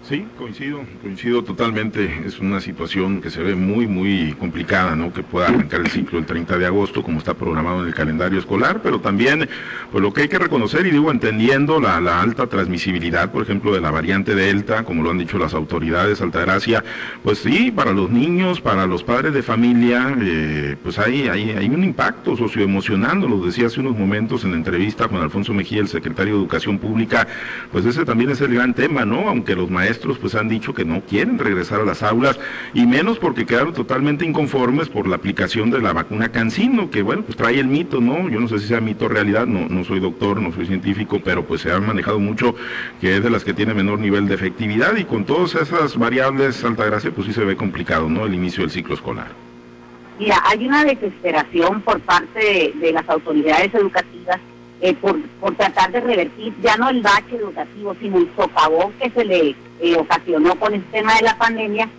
Sí, 0.08 0.26
coincido, 0.38 0.86
coincido 1.02 1.44
totalmente. 1.44 2.22
Es 2.26 2.40
una 2.40 2.62
situación 2.62 3.20
que 3.20 3.30
se 3.30 3.44
ve 3.44 3.56
muy, 3.56 3.88
muy 3.88 4.34
complicada, 4.40 4.96
¿no? 4.96 5.12
Que 5.12 5.22
pueda 5.22 5.48
arrancar 5.50 5.82
el 5.82 5.90
ciclo 5.90 6.18
el 6.18 6.26
30 6.26 6.58
de 6.58 6.66
agosto, 6.66 7.04
como 7.04 7.18
está 7.18 7.34
programado 7.34 7.82
en 7.82 7.90
el 7.90 7.94
calendario 7.94 8.40
escolar, 8.40 8.80
pero 8.82 9.02
también, 9.02 9.50
pues 9.92 10.02
lo 10.02 10.14
que 10.14 10.22
hay 10.22 10.28
que 10.30 10.40
reconocer, 10.40 10.88
y 10.88 10.92
digo, 10.92 11.12
entendiendo 11.12 11.82
la, 11.82 11.98
alta 12.22 12.48
transmisibilidad, 12.48 13.34
por 13.34 13.44
ejemplo, 13.44 13.74
de 13.74 13.82
la 13.82 13.92
variante 13.92 14.34
Delta, 14.34 14.84
como 14.84 15.04
lo 15.04 15.12
han 15.12 15.18
dicho 15.18 15.38
las 15.38 15.54
autoridades, 15.54 16.22
Altagracia, 16.22 16.86
pues 17.22 17.40
sí, 17.40 17.70
para 17.70 17.92
los 17.92 18.10
niños, 18.10 18.62
para 18.62 18.88
los 18.88 19.04
padres 19.04 19.34
de 19.34 19.44
familia, 19.44 20.16
eh, 20.22 20.78
pues 20.84 21.00
hay, 21.00 21.28
hay, 21.28 21.50
hay 21.50 21.68
un 21.68 21.84
impacto 21.84 22.38
socioemocional, 22.38 23.20
lo 23.20 23.46
decía 23.46 23.68
hace 23.68 23.82
unos 23.82 23.98
momentos 23.98 24.46
en 24.46 24.52
la 24.52 24.58
entrevista 24.58 25.10
con 25.10 25.18
Alfonso 25.18 25.54
Mejía, 25.54 25.82
el 25.82 25.90
secretario 25.90 26.36
de 26.36 26.40
Educación 26.40 26.80
Pública, 26.80 27.28
pues 27.74 27.84
ese 27.84 28.06
también 28.06 28.30
es 28.30 28.40
el 28.40 28.54
gran 28.54 28.74
tema, 28.74 29.04
¿no? 29.04 29.28
Aunque 29.28 29.54
los 29.54 29.70
maestros 29.70 29.97
pues 30.00 30.36
han 30.36 30.50
dicho 30.50 30.74
que 30.74 30.86
no 30.86 31.02
quieren 31.02 31.40
regresar 31.40 31.82
a 31.82 31.86
las 31.86 32.04
aulas 32.04 32.40
y 32.74 32.86
menos 32.86 33.20
porque 33.20 33.46
quedaron 33.46 33.74
totalmente 33.74 34.26
inconformes 34.26 34.90
por 34.90 35.08
la 35.08 35.16
aplicación 35.16 35.72
de 35.72 35.82
la 35.82 35.94
vacuna 35.94 36.30
Cancino, 36.30 36.90
que 36.90 37.02
bueno, 37.02 37.24
pues 37.24 37.38
trae 37.38 37.60
el 37.60 37.68
mito, 37.68 38.00
¿no? 38.02 38.30
Yo 38.30 38.40
no 38.40 38.48
sé 38.48 38.60
si 38.60 38.68
sea 38.68 38.82
mito 38.82 39.08
realidad, 39.08 39.48
no, 39.48 39.68
no 39.68 39.84
soy 39.84 40.00
doctor, 40.00 40.42
no 40.42 40.52
soy 40.54 40.66
científico, 40.66 41.22
pero 41.24 41.46
pues 41.46 41.62
se 41.62 41.72
ha 41.72 41.80
manejado 41.80 42.20
mucho 42.20 42.56
que 43.02 43.18
es 43.18 43.24
de 43.24 43.30
las 43.30 43.44
que 43.44 43.54
tiene 43.54 43.74
menor 43.74 44.00
nivel 44.00 44.28
de 44.28 44.36
efectividad 44.36 44.96
y 44.98 45.06
con 45.06 45.26
todas 45.26 45.56
esas 45.56 45.98
variables, 45.98 46.64
Altagracia, 46.64 47.12
pues 47.12 47.28
sí 47.28 47.34
se 47.34 47.44
ve 47.44 47.56
complicado, 47.56 48.10
¿no? 48.10 48.26
El 48.26 48.34
inicio 48.34 48.64
del 48.64 48.72
ciclo 48.72 48.96
escolar. 48.96 49.28
Mira, 50.20 50.42
hay 50.46 50.66
una 50.66 50.84
desesperación 50.84 51.82
por 51.82 52.00
parte 52.02 52.74
de 52.76 52.92
las 52.92 53.08
autoridades 53.08 53.74
educativas 53.74 54.40
eh, 54.82 54.94
por, 54.96 55.22
por 55.40 55.56
tratar 55.56 55.92
de 55.92 56.02
revertir 56.02 56.54
ya 56.62 56.78
no 56.78 56.90
el 56.90 57.02
bache 57.02 57.36
educativo, 57.36 57.96
sino 58.00 58.18
el 58.18 58.30
socavón 58.36 58.94
que 58.94 59.10
se 59.10 59.26
le 59.26 59.56
eh, 59.82 59.96
ocasionó 59.98 60.56
con 60.56 60.74
el 60.74 60.84
tema 60.86 61.16
de 61.16 61.24
la 61.24 61.38
pandemia 61.38 61.90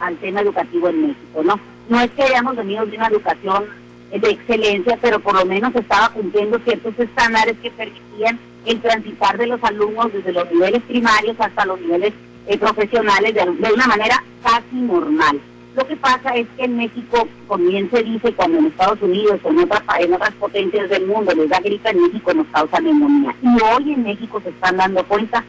al 0.00 0.16
tema 0.16 0.40
educativo 0.40 0.88
en 0.88 1.08
México. 1.08 1.42
No, 1.44 1.60
no 1.90 2.00
es 2.00 2.10
que 2.12 2.22
hayamos 2.22 2.56
venido 2.56 2.86
de 2.86 2.96
una 2.96 3.08
educación 3.08 3.66
de 4.10 4.30
excelencia, 4.30 4.98
pero 5.02 5.20
por 5.20 5.34
lo 5.34 5.44
menos 5.44 5.74
estaba 5.74 6.08
cumpliendo 6.08 6.58
ciertos 6.60 6.98
estándares 6.98 7.56
que 7.62 7.70
permitían 7.70 8.38
el 8.64 8.80
transitar 8.80 9.36
de 9.36 9.46
los 9.46 9.62
alumnos 9.62 10.12
desde 10.12 10.32
los 10.32 10.50
niveles 10.50 10.82
primarios 10.82 11.36
hasta 11.38 11.66
los 11.66 11.80
niveles 11.80 12.14
eh, 12.46 12.56
profesionales 12.56 13.34
de, 13.34 13.72
una 13.72 13.86
manera 13.86 14.22
casi 14.42 14.76
normal. 14.76 15.38
Lo 15.78 15.86
que 15.86 15.96
pasa 15.96 16.34
es 16.34 16.48
que 16.56 16.64
en 16.64 16.76
México, 16.76 17.28
como 17.46 17.68
bien 17.68 17.88
se 17.88 18.02
dice, 18.02 18.32
cuando 18.32 18.58
en 18.58 18.66
Estados 18.66 19.00
Unidos 19.00 19.38
o 19.44 19.50
en 19.50 19.60
otras, 19.60 19.80
en 20.00 20.12
otras 20.12 20.32
potencias 20.32 20.90
del 20.90 21.06
mundo 21.06 21.32
les 21.36 21.48
da 21.48 21.60
gripa, 21.60 21.90
en 21.90 22.02
México 22.02 22.34
nos 22.34 22.48
causa 22.48 22.80
neumonía. 22.80 23.32
Y 23.40 23.62
hoy 23.62 23.92
en 23.92 24.02
México 24.02 24.40
se 24.42 24.48
están 24.48 24.76
dando 24.76 25.04
cuenta 25.04 25.44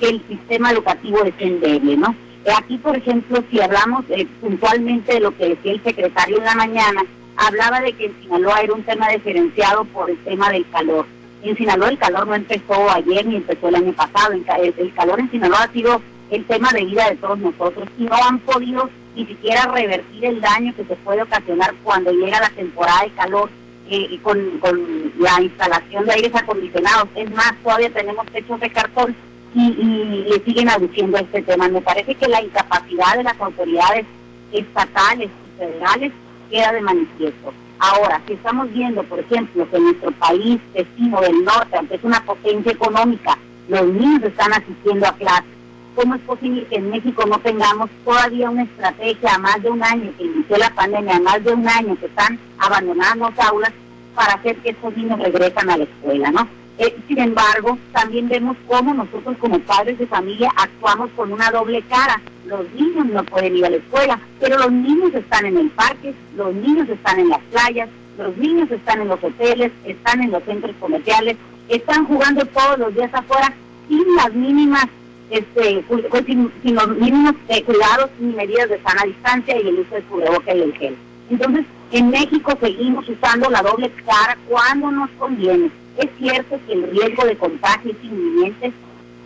que 0.00 0.08
el 0.08 0.22
sistema 0.26 0.70
educativo 0.70 1.22
es 1.24 1.34
endeble, 1.38 1.98
¿no? 1.98 2.14
Eh, 2.46 2.50
aquí, 2.56 2.78
por 2.78 2.96
ejemplo, 2.96 3.44
si 3.50 3.60
hablamos 3.60 4.06
eh, 4.08 4.26
puntualmente 4.40 5.12
de 5.12 5.20
lo 5.20 5.36
que 5.36 5.50
decía 5.50 5.72
el 5.72 5.82
secretario 5.82 6.38
en 6.38 6.44
la 6.44 6.54
mañana, 6.54 7.02
hablaba 7.36 7.82
de 7.82 7.92
que 7.92 8.06
en 8.06 8.16
Sinaloa 8.22 8.60
era 8.62 8.72
un 8.72 8.84
tema 8.84 9.10
diferenciado 9.10 9.84
por 9.84 10.08
el 10.08 10.16
tema 10.24 10.48
del 10.48 10.66
calor. 10.70 11.04
En 11.42 11.58
Sinaloa 11.58 11.90
el 11.90 11.98
calor 11.98 12.26
no 12.26 12.34
empezó 12.34 12.90
ayer 12.90 13.26
ni 13.26 13.36
empezó 13.36 13.68
el 13.68 13.74
año 13.74 13.92
pasado. 13.92 14.32
El 14.32 14.94
calor 14.94 15.20
en 15.20 15.30
Sinaloa 15.30 15.64
ha 15.64 15.72
sido 15.72 16.00
el 16.30 16.42
tema 16.46 16.70
de 16.72 16.86
vida 16.86 17.10
de 17.10 17.16
todos 17.16 17.38
nosotros 17.38 17.86
y 17.98 18.04
no 18.04 18.14
han 18.14 18.38
podido 18.38 18.88
ni 19.14 19.26
siquiera 19.26 19.66
revertir 19.66 20.24
el 20.24 20.40
daño 20.40 20.74
que 20.76 20.84
se 20.84 20.96
puede 20.96 21.22
ocasionar 21.22 21.74
cuando 21.82 22.10
llega 22.12 22.40
la 22.40 22.50
temporada 22.50 23.02
de 23.02 23.10
calor 23.10 23.50
eh, 23.90 24.18
con, 24.22 24.58
con 24.58 25.12
la 25.18 25.40
instalación 25.42 26.06
de 26.06 26.12
aires 26.12 26.34
acondicionados. 26.34 27.08
Es 27.14 27.30
más, 27.34 27.54
todavía 27.62 27.90
tenemos 27.90 28.26
techos 28.26 28.58
de 28.60 28.70
cartón 28.70 29.14
y, 29.54 29.62
y 29.62 30.26
le 30.30 30.44
siguen 30.44 30.68
aduciendo 30.68 31.18
este 31.18 31.42
tema. 31.42 31.68
Me 31.68 31.80
parece 31.80 32.14
que 32.14 32.28
la 32.28 32.42
incapacidad 32.42 33.16
de 33.16 33.24
las 33.24 33.40
autoridades 33.40 34.06
estatales 34.52 35.30
y 35.30 35.58
federales 35.58 36.12
queda 36.50 36.72
de 36.72 36.80
manifiesto. 36.80 37.52
Ahora, 37.78 38.20
si 38.26 38.34
estamos 38.34 38.72
viendo, 38.72 39.02
por 39.02 39.18
ejemplo, 39.18 39.68
que 39.70 39.78
nuestro 39.78 40.10
país 40.12 40.58
vecino 40.72 41.20
del 41.20 41.44
norte, 41.44 41.76
aunque 41.76 41.96
es 41.96 42.04
una 42.04 42.24
potencia 42.24 42.72
económica, 42.72 43.36
los 43.68 43.86
niños 43.86 44.22
están 44.22 44.52
asistiendo 44.52 45.06
a 45.06 45.12
clases, 45.12 45.53
¿cómo 45.94 46.14
es 46.14 46.20
posible 46.22 46.66
que 46.66 46.76
en 46.76 46.90
México 46.90 47.24
no 47.26 47.38
tengamos 47.38 47.90
todavía 48.04 48.50
una 48.50 48.64
estrategia 48.64 49.34
a 49.34 49.38
más 49.38 49.62
de 49.62 49.70
un 49.70 49.82
año 49.82 50.12
que 50.18 50.24
inició 50.24 50.56
la 50.56 50.74
pandemia, 50.74 51.16
a 51.16 51.20
más 51.20 51.44
de 51.44 51.52
un 51.52 51.68
año 51.68 51.96
que 51.96 52.06
están 52.06 52.38
abandonando 52.58 53.30
las 53.30 53.46
aulas 53.46 53.72
para 54.14 54.34
hacer 54.34 54.56
que 54.56 54.70
estos 54.70 54.96
niños 54.96 55.18
regresen 55.18 55.70
a 55.70 55.76
la 55.76 55.84
escuela, 55.84 56.30
¿no? 56.30 56.48
Eh, 56.76 56.96
sin 57.06 57.20
embargo, 57.20 57.78
también 57.92 58.28
vemos 58.28 58.56
cómo 58.66 58.92
nosotros 58.94 59.36
como 59.38 59.60
padres 59.60 59.96
de 59.96 60.06
familia 60.08 60.50
actuamos 60.56 61.08
con 61.14 61.32
una 61.32 61.50
doble 61.50 61.82
cara. 61.82 62.20
Los 62.46 62.68
niños 62.72 63.06
no 63.06 63.24
pueden 63.24 63.56
ir 63.56 63.64
a 63.64 63.70
la 63.70 63.76
escuela, 63.76 64.18
pero 64.40 64.58
los 64.58 64.72
niños 64.72 65.14
están 65.14 65.46
en 65.46 65.56
el 65.56 65.70
parque, 65.70 66.12
los 66.36 66.52
niños 66.52 66.88
están 66.88 67.20
en 67.20 67.28
las 67.28 67.40
playas, 67.52 67.88
los 68.18 68.36
niños 68.36 68.70
están 68.72 69.02
en 69.02 69.08
los 69.08 69.22
hoteles, 69.22 69.70
están 69.84 70.22
en 70.22 70.32
los 70.32 70.42
centros 70.42 70.74
comerciales, 70.80 71.36
están 71.68 72.06
jugando 72.06 72.44
todos 72.46 72.78
los 72.78 72.94
días 72.94 73.10
afuera 73.12 73.52
sin 73.88 74.16
las 74.16 74.32
mínimas, 74.34 74.86
este, 75.30 75.84
sin, 76.26 76.74
los 76.74 76.88
mínimos 76.96 77.34
eh, 77.48 77.62
cuidados 77.62 78.10
ni 78.18 78.34
medidas 78.34 78.68
de 78.68 78.82
sana 78.82 79.04
distancia 79.04 79.56
y 79.56 79.68
el 79.68 79.80
uso 79.80 79.94
de 79.94 80.02
cubreboca 80.02 80.54
y 80.54 80.60
el 80.60 80.74
gel. 80.74 80.96
Entonces, 81.30 81.64
en 81.90 82.10
México 82.10 82.56
seguimos 82.60 83.08
usando 83.08 83.48
la 83.50 83.62
doble 83.62 83.90
cara 84.04 84.36
cuando 84.48 84.90
nos 84.90 85.10
conviene 85.18 85.70
es 85.98 86.10
cierto 86.18 86.58
que 86.66 86.72
el 86.72 86.90
riesgo 86.90 87.24
de 87.24 87.36
contagio 87.36 87.92
es 87.92 88.04
inminente, 88.04 88.72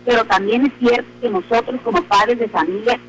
pero 0.05 0.23
también 0.25 0.67
es 0.67 0.73
cierto 0.79 1.07
que 1.21 1.29
nosotros 1.29 1.79
como 1.83 2.03
padres 2.03 2.39
de 2.39 2.47
familia 2.47 2.99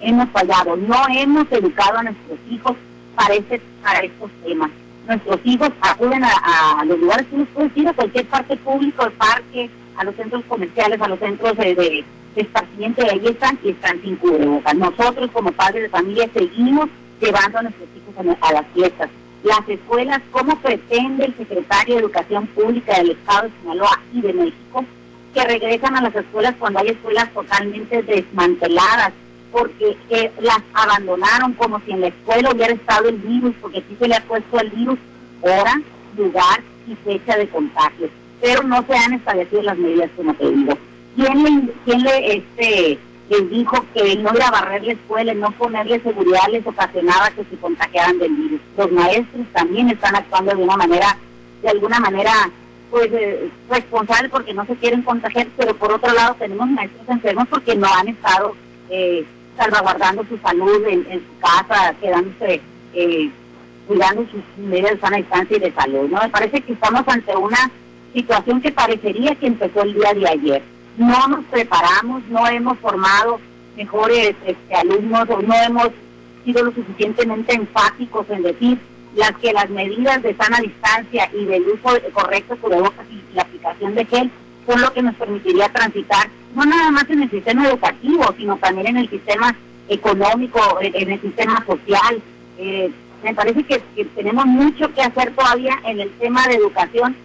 hemos 0.00 0.28
fallado, 0.30 0.76
no 0.76 0.96
hemos 1.08 1.50
educado 1.50 1.98
a 1.98 2.02
nuestros 2.02 2.38
hijos 2.50 2.76
para, 3.16 3.34
para 3.82 4.00
estos 4.00 4.30
temas. 4.44 4.70
Nuestros 5.06 5.40
hijos 5.44 5.70
acuden 5.80 6.22
a, 6.24 6.84
los 6.84 6.98
lugares 6.98 7.26
que 7.26 7.38
nos 7.38 7.48
pueden 7.48 7.72
ir, 7.74 7.88
a 7.88 7.92
cualquier 7.94 8.26
parte 8.26 8.56
pública, 8.58 9.04
al 9.04 9.12
parque, 9.12 9.70
a 9.96 10.04
los 10.04 10.14
centros 10.14 10.44
comerciales, 10.46 11.00
a 11.00 11.08
los 11.08 11.18
centros 11.18 11.56
de, 11.56 11.74
de, 11.74 12.04
esparcimiento, 12.36 13.02
y 13.04 13.08
ahí 13.08 13.26
están 13.26 13.58
y 13.62 13.70
están 13.70 14.00
sin 14.02 14.16
cubrebocas. 14.16 14.74
Nosotros 14.74 15.30
como 15.32 15.52
padres 15.52 15.82
de 15.82 15.88
familia 15.88 16.28
seguimos 16.32 16.88
llevando 17.20 17.58
a 17.58 17.62
nuestros 17.62 17.88
hijos 17.96 18.38
a 18.40 18.52
las 18.52 18.66
fiestas 18.74 19.10
las 19.42 19.66
escuelas, 19.68 20.20
cómo 20.30 20.56
pretende 20.60 21.26
el 21.26 21.36
secretario 21.36 21.94
de 21.94 22.00
Educación 22.02 22.46
Pública 22.48 22.96
del 22.98 23.12
Estado 23.12 23.48
de 23.48 23.52
Sinaloa 23.60 24.00
y 24.12 24.20
de 24.20 24.32
México 24.32 24.84
que 25.34 25.44
regresan 25.44 25.96
a 25.96 26.02
las 26.02 26.14
escuelas 26.14 26.54
cuando 26.58 26.80
hay 26.80 26.88
escuelas 26.88 27.32
totalmente 27.32 28.02
desmanteladas, 28.02 29.12
porque 29.52 29.96
eh, 30.10 30.30
las 30.40 30.58
abandonaron 30.74 31.54
como 31.54 31.80
si 31.80 31.92
en 31.92 32.00
la 32.00 32.08
escuela 32.08 32.50
hubiera 32.50 32.74
estado 32.74 33.08
el 33.08 33.16
virus, 33.16 33.54
porque 33.60 33.78
aquí 33.78 33.96
se 33.98 34.08
le 34.08 34.16
ha 34.16 34.24
puesto 34.24 34.58
el 34.58 34.70
virus 34.70 34.98
hora, 35.40 35.80
lugar 36.16 36.62
y 36.86 36.94
fecha 36.96 37.36
de 37.36 37.48
contagio, 37.48 38.10
pero 38.40 38.62
no 38.64 38.84
se 38.86 38.94
han 38.94 39.14
establecido 39.14 39.62
las 39.62 39.78
medidas 39.78 40.10
como 40.16 40.34
te 40.34 40.50
digo. 40.50 40.76
¿Quién 41.20 41.42
le, 41.42 41.72
quién 41.84 42.02
le 42.02 42.36
este, 42.36 42.98
les 43.28 43.50
dijo 43.50 43.84
que 43.92 44.16
no 44.16 44.34
ir 44.34 44.42
a 44.42 44.50
barrer 44.50 44.82
la 44.84 44.92
escuela, 44.92 45.34
no 45.34 45.50
ponerle 45.50 46.00
seguridad 46.00 46.48
les 46.50 46.66
ocasionaba 46.66 47.30
que 47.32 47.44
se 47.44 47.56
contagiaran 47.60 48.18
del 48.18 48.34
virus. 48.34 48.60
Los 48.78 48.90
maestros 48.90 49.46
también 49.52 49.90
están 49.90 50.16
actuando 50.16 50.56
de 50.56 50.62
una 50.62 50.78
manera, 50.78 51.18
de 51.62 51.68
alguna 51.68 52.00
manera, 52.00 52.32
pues 52.90 53.10
eh, 53.12 53.50
responsable 53.68 54.30
porque 54.30 54.54
no 54.54 54.64
se 54.64 54.76
quieren 54.76 55.02
contagiar, 55.02 55.46
pero 55.58 55.76
por 55.76 55.92
otro 55.92 56.10
lado 56.14 56.36
tenemos 56.38 56.66
maestros 56.70 57.06
enfermos 57.06 57.46
porque 57.48 57.76
no 57.76 57.86
han 57.92 58.08
estado 58.08 58.56
eh, 58.88 59.26
salvaguardando 59.58 60.24
su 60.24 60.38
salud 60.38 60.86
en, 60.88 61.04
su 61.04 61.38
casa, 61.38 61.94
quedándose, 62.00 62.62
eh, 62.94 63.30
cuidando 63.86 64.24
sus 64.30 64.40
medidas 64.56 64.92
de 64.92 65.00
sana 65.00 65.18
distancia 65.18 65.58
y 65.58 65.60
de 65.60 65.72
salud. 65.72 66.08
¿no? 66.08 66.22
Me 66.22 66.30
parece 66.30 66.62
que 66.62 66.72
estamos 66.72 67.06
ante 67.06 67.36
una 67.36 67.70
situación 68.14 68.62
que 68.62 68.72
parecería 68.72 69.34
que 69.34 69.48
empezó 69.48 69.82
el 69.82 69.92
día 69.92 70.14
de 70.14 70.26
ayer 70.26 70.62
no 70.96 71.28
nos 71.28 71.44
preparamos, 71.46 72.22
no 72.28 72.46
hemos 72.48 72.78
formado 72.78 73.40
mejores 73.76 74.34
este, 74.46 74.74
alumnos 74.74 75.28
o 75.30 75.40
no 75.42 75.54
hemos 75.54 75.88
sido 76.44 76.64
lo 76.64 76.72
suficientemente 76.72 77.54
enfáticos 77.54 78.28
en 78.30 78.42
decir 78.42 78.78
las 79.14 79.32
que 79.38 79.52
las 79.52 79.68
medidas 79.70 80.22
de 80.22 80.34
sana 80.36 80.60
distancia 80.60 81.30
y 81.32 81.44
del 81.44 81.62
uso 81.62 81.98
correcto 82.12 82.56
de 82.68 82.80
bocas 82.80 83.06
y 83.10 83.34
la 83.34 83.42
aplicación 83.42 83.94
de 83.94 84.04
gel 84.04 84.30
son 84.66 84.80
lo 84.80 84.92
que 84.92 85.02
nos 85.02 85.14
permitiría 85.16 85.68
transitar 85.70 86.28
no 86.54 86.64
nada 86.64 86.90
más 86.90 87.08
en 87.10 87.22
el 87.22 87.30
sistema 87.30 87.68
educativo, 87.68 88.34
sino 88.36 88.56
también 88.56 88.88
en 88.88 88.96
el 88.98 89.10
sistema 89.10 89.54
económico, 89.88 90.78
en 90.80 91.10
el 91.10 91.20
sistema 91.20 91.64
social. 91.64 92.20
Eh, 92.58 92.90
me 93.22 93.34
parece 93.34 93.62
que, 93.62 93.80
que 93.94 94.04
tenemos 94.04 94.46
mucho 94.46 94.92
que 94.94 95.02
hacer 95.02 95.34
todavía 95.34 95.78
en 95.84 96.00
el 96.00 96.10
tema 96.12 96.46
de 96.48 96.54
educación 96.54 97.16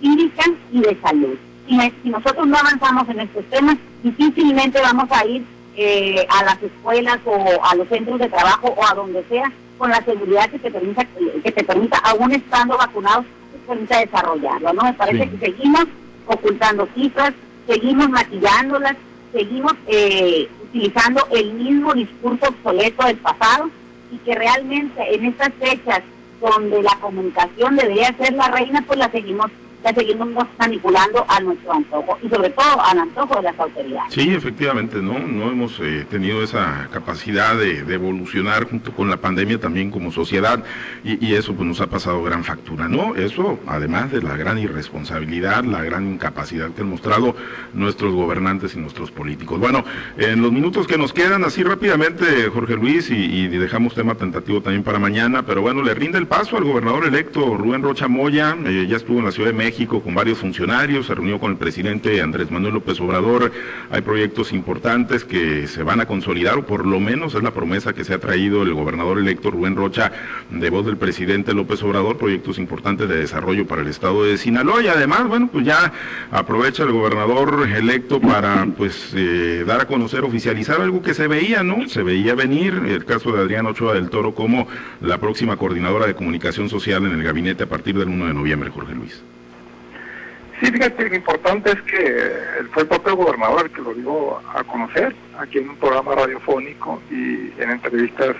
cívica 0.00 0.44
y 0.72 0.80
de 0.80 0.98
salud 1.00 1.36
si, 1.66 2.10
nosotros 2.10 2.46
no 2.46 2.56
avanzamos 2.56 3.08
en 3.08 3.20
estos 3.20 3.44
temas, 3.46 3.76
difícilmente 4.02 4.80
vamos 4.80 5.08
a 5.10 5.24
ir 5.26 5.44
eh, 5.76 6.26
a 6.28 6.44
las 6.44 6.62
escuelas 6.62 7.18
o 7.24 7.64
a 7.64 7.74
los 7.74 7.88
centros 7.88 8.18
de 8.18 8.28
trabajo 8.28 8.74
o 8.76 8.86
a 8.86 8.94
donde 8.94 9.24
sea 9.28 9.50
con 9.78 9.90
la 9.90 10.02
seguridad 10.04 10.48
que 10.50 10.58
te 10.58 10.70
permita, 10.70 11.04
que 11.42 11.52
te 11.52 11.64
permita 11.64 11.98
aún 11.98 12.32
estando 12.32 12.76
vacunados, 12.76 13.24
te 13.52 13.58
permita 13.66 13.98
desarrollarlo. 13.98 14.72
¿no? 14.72 14.82
Me 14.84 14.92
parece 14.94 15.30
que 15.30 15.38
seguimos 15.38 15.86
ocultando 16.26 16.88
cifras, 16.94 17.32
seguimos 17.66 18.08
maquillándolas, 18.08 18.96
seguimos 19.32 19.74
eh, 19.88 20.48
utilizando 20.62 21.26
el 21.32 21.54
mismo 21.54 21.92
discurso 21.94 22.48
obsoleto 22.48 23.06
del 23.06 23.16
pasado 23.16 23.70
y 24.12 24.18
que 24.18 24.34
realmente 24.34 25.14
en 25.14 25.24
estas 25.24 25.52
fechas 25.54 26.02
donde 26.40 26.82
la 26.82 26.96
comunicación 27.00 27.76
debería 27.76 28.14
ser 28.16 28.34
la 28.34 28.48
reina, 28.48 28.84
pues 28.86 28.98
la 28.98 29.10
seguimos 29.10 29.50
seguimos 29.92 30.28
manipulando 30.58 31.24
a 31.28 31.40
nuestro 31.40 31.72
antojo 31.72 32.18
y 32.22 32.28
sobre 32.28 32.50
todo 32.50 32.80
al 32.82 32.98
antojo 32.98 33.36
de 33.36 33.42
las 33.42 33.58
autoridades. 33.58 34.14
Sí, 34.14 34.32
efectivamente, 34.32 35.02
no, 35.02 35.18
no 35.18 35.50
hemos 35.50 35.78
eh, 35.80 36.06
tenido 36.10 36.42
esa 36.42 36.88
capacidad 36.90 37.56
de, 37.56 37.84
evolucionar 37.94 38.68
junto 38.68 38.92
con 38.92 39.10
la 39.10 39.18
pandemia 39.18 39.60
también 39.60 39.90
como 39.90 40.10
sociedad 40.10 40.64
y, 41.04 41.34
eso 41.34 41.54
pues 41.54 41.66
nos 41.66 41.80
ha 41.80 41.88
pasado 41.88 42.22
gran 42.22 42.44
factura, 42.44 42.88
¿no? 42.88 43.14
Eso 43.14 43.58
además 43.66 44.10
de 44.10 44.22
la 44.22 44.36
gran 44.36 44.58
irresponsabilidad, 44.58 45.64
la 45.64 45.82
gran 45.82 46.12
incapacidad 46.12 46.70
que 46.70 46.82
han 46.82 46.90
mostrado 46.90 47.36
nuestros 47.72 48.14
gobernantes 48.14 48.74
y 48.74 48.78
nuestros 48.78 49.10
políticos. 49.10 49.58
Bueno, 49.58 49.84
en 50.16 50.42
los 50.42 50.52
minutos 50.52 50.86
que 50.86 50.96
nos 50.96 51.12
quedan, 51.12 51.44
así 51.44 51.62
rápidamente, 51.62 52.48
Jorge 52.52 52.76
Luis, 52.76 53.10
y, 53.10 53.48
dejamos 53.48 53.94
tema 53.94 54.14
tentativo 54.14 54.60
también 54.60 54.82
para 54.82 54.98
mañana, 54.98 55.44
pero 55.44 55.62
bueno, 55.62 55.82
le 55.82 55.94
rinde 55.94 56.18
el 56.18 56.26
paso 56.26 56.56
al 56.56 56.64
gobernador 56.64 57.06
electo 57.06 57.56
Rubén 57.56 57.82
Rocha 57.82 58.08
Moya, 58.08 58.56
eh, 58.64 58.86
ya 58.88 58.96
estuvo 58.96 59.18
en 59.18 59.26
la 59.26 59.32
Ciudad 59.32 59.50
de 59.50 59.56
México 59.56 59.73
México 59.74 60.00
con 60.04 60.14
varios 60.14 60.38
funcionarios, 60.38 61.06
se 61.06 61.16
reunió 61.16 61.40
con 61.40 61.50
el 61.50 61.56
presidente 61.56 62.22
Andrés 62.22 62.48
Manuel 62.48 62.74
López 62.74 63.00
Obrador, 63.00 63.50
hay 63.90 64.02
proyectos 64.02 64.52
importantes 64.52 65.24
que 65.24 65.66
se 65.66 65.82
van 65.82 66.00
a 66.00 66.06
consolidar, 66.06 66.56
o 66.58 66.64
por 66.64 66.86
lo 66.86 67.00
menos 67.00 67.34
es 67.34 67.42
la 67.42 67.50
promesa 67.50 67.92
que 67.92 68.04
se 68.04 68.14
ha 68.14 68.20
traído 68.20 68.62
el 68.62 68.72
gobernador 68.72 69.18
electo 69.18 69.50
Rubén 69.50 69.74
Rocha 69.74 70.12
de 70.48 70.70
voz 70.70 70.86
del 70.86 70.96
presidente 70.96 71.54
López 71.54 71.82
Obrador, 71.82 72.18
proyectos 72.18 72.58
importantes 72.58 73.08
de 73.08 73.16
desarrollo 73.16 73.66
para 73.66 73.82
el 73.82 73.88
estado 73.88 74.22
de 74.22 74.38
Sinaloa 74.38 74.80
y 74.80 74.86
además, 74.86 75.26
bueno, 75.26 75.48
pues 75.50 75.66
ya 75.66 75.92
aprovecha 76.30 76.84
el 76.84 76.92
gobernador 76.92 77.68
electo 77.68 78.20
para 78.20 78.68
pues 78.76 79.12
eh, 79.16 79.64
dar 79.66 79.80
a 79.80 79.86
conocer, 79.88 80.22
oficializar 80.22 80.80
algo 80.80 81.02
que 81.02 81.14
se 81.14 81.26
veía, 81.26 81.64
¿no? 81.64 81.88
Se 81.88 82.04
veía 82.04 82.36
venir 82.36 82.80
el 82.86 83.04
caso 83.04 83.32
de 83.32 83.40
Adrián 83.40 83.66
Ochoa 83.66 83.94
del 83.94 84.08
Toro 84.08 84.36
como 84.36 84.68
la 85.00 85.18
próxima 85.18 85.56
coordinadora 85.56 86.06
de 86.06 86.14
comunicación 86.14 86.68
social 86.68 87.04
en 87.06 87.12
el 87.14 87.24
gabinete 87.24 87.64
a 87.64 87.68
partir 87.68 87.98
del 87.98 88.06
1 88.06 88.28
de 88.28 88.34
noviembre, 88.34 88.70
Jorge 88.70 88.94
Luis. 88.94 89.20
Sí, 90.64 90.72
fíjate, 90.72 91.10
lo 91.10 91.14
importante 91.14 91.72
es 91.72 91.82
que 91.82 92.32
fue 92.72 92.84
el 92.84 92.88
propio 92.88 93.16
gobernador 93.16 93.66
el 93.66 93.70
que 93.70 93.82
lo 93.82 93.92
dio 93.92 94.38
a 94.38 94.64
conocer 94.64 95.14
aquí 95.38 95.58
en 95.58 95.68
un 95.68 95.76
programa 95.76 96.14
radiofónico 96.14 97.02
y 97.10 97.52
en 97.60 97.70
entrevistas 97.70 98.34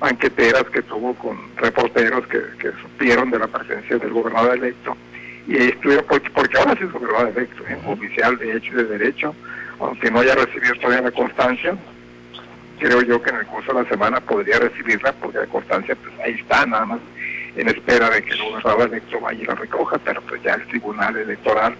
banqueteras 0.00 0.64
que 0.72 0.80
tuvo 0.80 1.14
con 1.16 1.36
reporteros 1.56 2.26
que, 2.28 2.70
supieron 2.80 3.30
de 3.30 3.40
la 3.40 3.46
presencia 3.46 3.98
del 3.98 4.14
gobernador 4.14 4.56
electo. 4.56 4.96
Y 5.46 5.56
estuvieron, 5.56 6.06
porque, 6.08 6.30
porque 6.30 6.56
ahora 6.56 6.76
sí 6.78 6.84
es 6.84 6.92
gobernador 6.92 7.34
electo, 7.36 7.62
¿eh? 7.68 7.78
oficial 7.88 8.38
de 8.38 8.56
hecho 8.56 8.72
y 8.72 8.76
de 8.76 8.84
derecho, 8.84 9.34
aunque 9.80 10.10
no 10.10 10.20
haya 10.20 10.34
recibido 10.36 10.74
todavía 10.76 11.02
la 11.02 11.10
constancia, 11.10 11.76
creo 12.78 13.02
yo 13.02 13.20
que 13.20 13.28
en 13.28 13.36
el 13.36 13.46
curso 13.46 13.74
de 13.74 13.82
la 13.82 13.88
semana 13.90 14.18
podría 14.20 14.60
recibirla 14.60 15.12
porque 15.12 15.40
la 15.40 15.46
constancia 15.46 15.94
pues 15.94 16.14
ahí 16.20 16.40
está 16.40 16.64
nada 16.64 16.86
más 16.86 17.00
en 17.56 17.68
espera 17.68 18.10
de 18.10 18.22
que 18.22 18.32
el 18.32 18.42
gobernador 18.42 18.88
electo 18.88 19.20
vaya 19.20 19.42
y 19.42 19.46
la 19.46 19.54
recoja, 19.54 19.98
pero 19.98 20.20
pues 20.22 20.42
ya 20.42 20.54
el 20.54 20.66
tribunal 20.66 21.16
electoral 21.16 21.76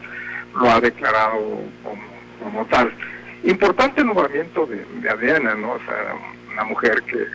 lo 0.55 0.71
ha 0.71 0.81
declarado 0.81 1.61
como, 2.41 2.65
tal. 2.67 2.93
Importante 3.43 4.05
nombramiento 4.05 4.67
de, 4.67 4.85
de 5.01 5.11
Adriana, 5.11 5.55
¿no? 5.55 5.73
O 5.73 5.81
sea, 5.81 6.15
una 6.53 6.65
mujer 6.65 7.03
que 7.03 7.27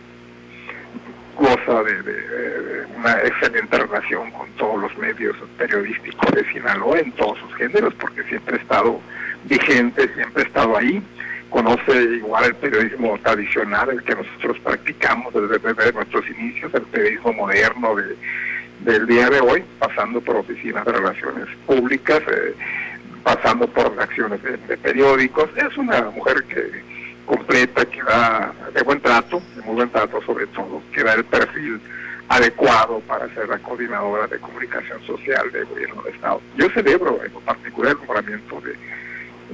goza 1.40 1.82
de, 1.82 2.86
una 2.98 3.12
excelente 3.22 3.78
relación 3.78 4.30
con 4.30 4.48
todos 4.52 4.80
los 4.80 4.96
medios 4.98 5.34
periodísticos 5.56 6.30
de 6.32 6.44
Sinaloa 6.52 6.98
en 6.98 7.12
todos 7.12 7.38
sus 7.38 7.54
géneros, 7.54 7.94
porque 7.94 8.22
siempre 8.24 8.56
ha 8.56 8.60
estado 8.60 9.00
vigente, 9.44 10.12
siempre 10.14 10.42
ha 10.42 10.46
estado 10.46 10.76
ahí, 10.76 11.02
conoce 11.50 12.02
igual 12.16 12.44
el 12.44 12.54
periodismo 12.54 13.18
tradicional, 13.22 13.90
el 13.90 14.02
que 14.02 14.14
nosotros 14.14 14.58
practicamos 14.60 15.34
desde, 15.34 15.92
nuestros 15.92 16.24
inicios, 16.30 16.72
el 16.74 16.82
periodismo 16.82 17.32
moderno 17.32 17.94
del 18.80 19.06
día 19.06 19.28
de 19.28 19.40
hoy, 19.40 19.64
pasando 19.78 20.20
por 20.20 20.36
oficinas 20.36 20.84
de 20.86 20.92
relaciones 20.92 21.46
públicas, 21.66 22.22
eh, 22.28 22.54
pasando 23.22 23.66
por 23.68 24.00
acciones 24.00 24.40
de 24.42 24.76
periódicos. 24.78 25.50
Es 25.56 25.76
una 25.76 26.02
mujer 26.10 26.44
que 26.44 26.82
completa, 27.30 27.84
que 27.84 28.02
da 28.02 28.52
de 28.74 28.82
buen 28.82 29.00
trato, 29.00 29.40
de 29.54 29.62
muy 29.62 29.76
buen 29.76 29.90
trato 29.90 30.20
sobre 30.22 30.46
todo, 30.48 30.82
que 30.92 31.04
da 31.04 31.14
el 31.14 31.24
perfil 31.24 31.80
adecuado 32.28 33.00
para 33.00 33.32
ser 33.34 33.48
la 33.48 33.58
coordinadora 33.58 34.26
de 34.26 34.38
comunicación 34.38 35.00
social 35.04 35.50
del 35.52 35.64
gobierno 35.66 36.02
del 36.02 36.14
Estado. 36.14 36.40
Yo 36.56 36.68
celebro 36.70 37.20
en 37.24 37.32
particular 37.44 37.92
el 37.92 37.98
nombramiento 37.98 38.60
de, 38.60 38.74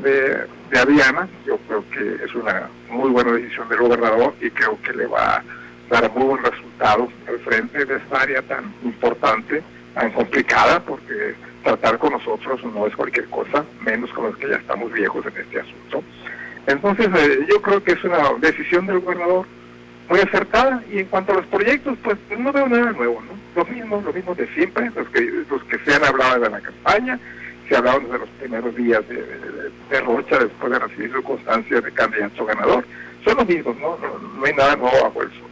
de, 0.02 0.46
de 0.70 0.78
Adriana, 0.78 1.28
yo 1.46 1.58
creo 1.68 1.84
que 1.90 2.24
es 2.24 2.34
una 2.34 2.68
muy 2.90 3.10
buena 3.10 3.32
decisión 3.32 3.68
del 3.68 3.78
gobernador 3.78 4.34
y 4.40 4.50
creo 4.50 4.78
que 4.82 4.92
le 4.92 5.06
va 5.06 5.36
a 5.36 5.44
dar 5.90 6.10
muy 6.12 6.24
buen 6.24 6.44
resultado 6.44 7.08
al 7.28 7.38
frente 7.40 7.84
de 7.84 7.96
esta 7.96 8.20
área 8.20 8.42
tan 8.42 8.72
importante, 8.84 9.62
tan 9.94 10.10
complicada, 10.12 10.80
porque 10.80 11.34
tratar 11.62 11.98
con 11.98 12.12
nosotros 12.12 12.62
no 12.64 12.86
es 12.86 12.94
cualquier 12.94 13.26
cosa, 13.26 13.64
menos 13.84 14.10
con 14.12 14.26
los 14.26 14.36
que 14.36 14.48
ya 14.48 14.56
estamos 14.56 14.92
viejos 14.92 15.24
en 15.26 15.36
este 15.40 15.60
asunto. 15.60 16.02
Entonces, 16.66 17.08
eh, 17.16 17.46
yo 17.48 17.62
creo 17.62 17.82
que 17.82 17.92
es 17.92 18.04
una 18.04 18.32
decisión 18.40 18.86
del 18.86 19.00
gobernador 19.00 19.46
muy 20.08 20.20
acertada 20.20 20.82
y 20.92 21.00
en 21.00 21.06
cuanto 21.06 21.32
a 21.32 21.36
los 21.36 21.46
proyectos, 21.46 21.96
pues, 22.02 22.16
pues 22.28 22.38
no 22.38 22.52
veo 22.52 22.68
nada 22.68 22.92
nuevo, 22.92 23.22
¿no? 23.22 23.36
Lo 23.54 23.64
mismo, 23.64 24.02
lo 24.04 24.12
mismo 24.12 24.34
de 24.34 24.46
siempre, 24.54 24.90
los 24.94 25.08
que, 25.08 25.20
los 25.50 25.64
que 25.64 25.78
se 25.78 25.94
han 25.94 26.04
hablado 26.04 26.40
de 26.40 26.50
la 26.50 26.60
campaña, 26.60 27.18
se 27.68 27.76
hablaron 27.76 28.04
desde 28.04 28.18
los 28.18 28.28
primeros 28.30 28.75
días 28.76 29.08
de, 29.08 29.23
de, 29.90 30.00
Rocha 30.00 30.38
después 30.38 30.73
de 30.73 30.78
recibir 30.78 31.12
su 31.12 31.23
constancia 31.23 31.80
de 31.80 31.92
candidato 31.92 32.44
ganador. 32.44 32.85
Son 33.25 33.37
los 33.37 33.46
mismos, 33.46 33.76
¿no? 33.78 33.99
No, 33.99 34.44
hay 34.44 34.52
nada 34.54 34.76
nuevo 34.76 34.96
bajo 35.02 35.23
el 35.23 35.30
sol. 35.30 35.50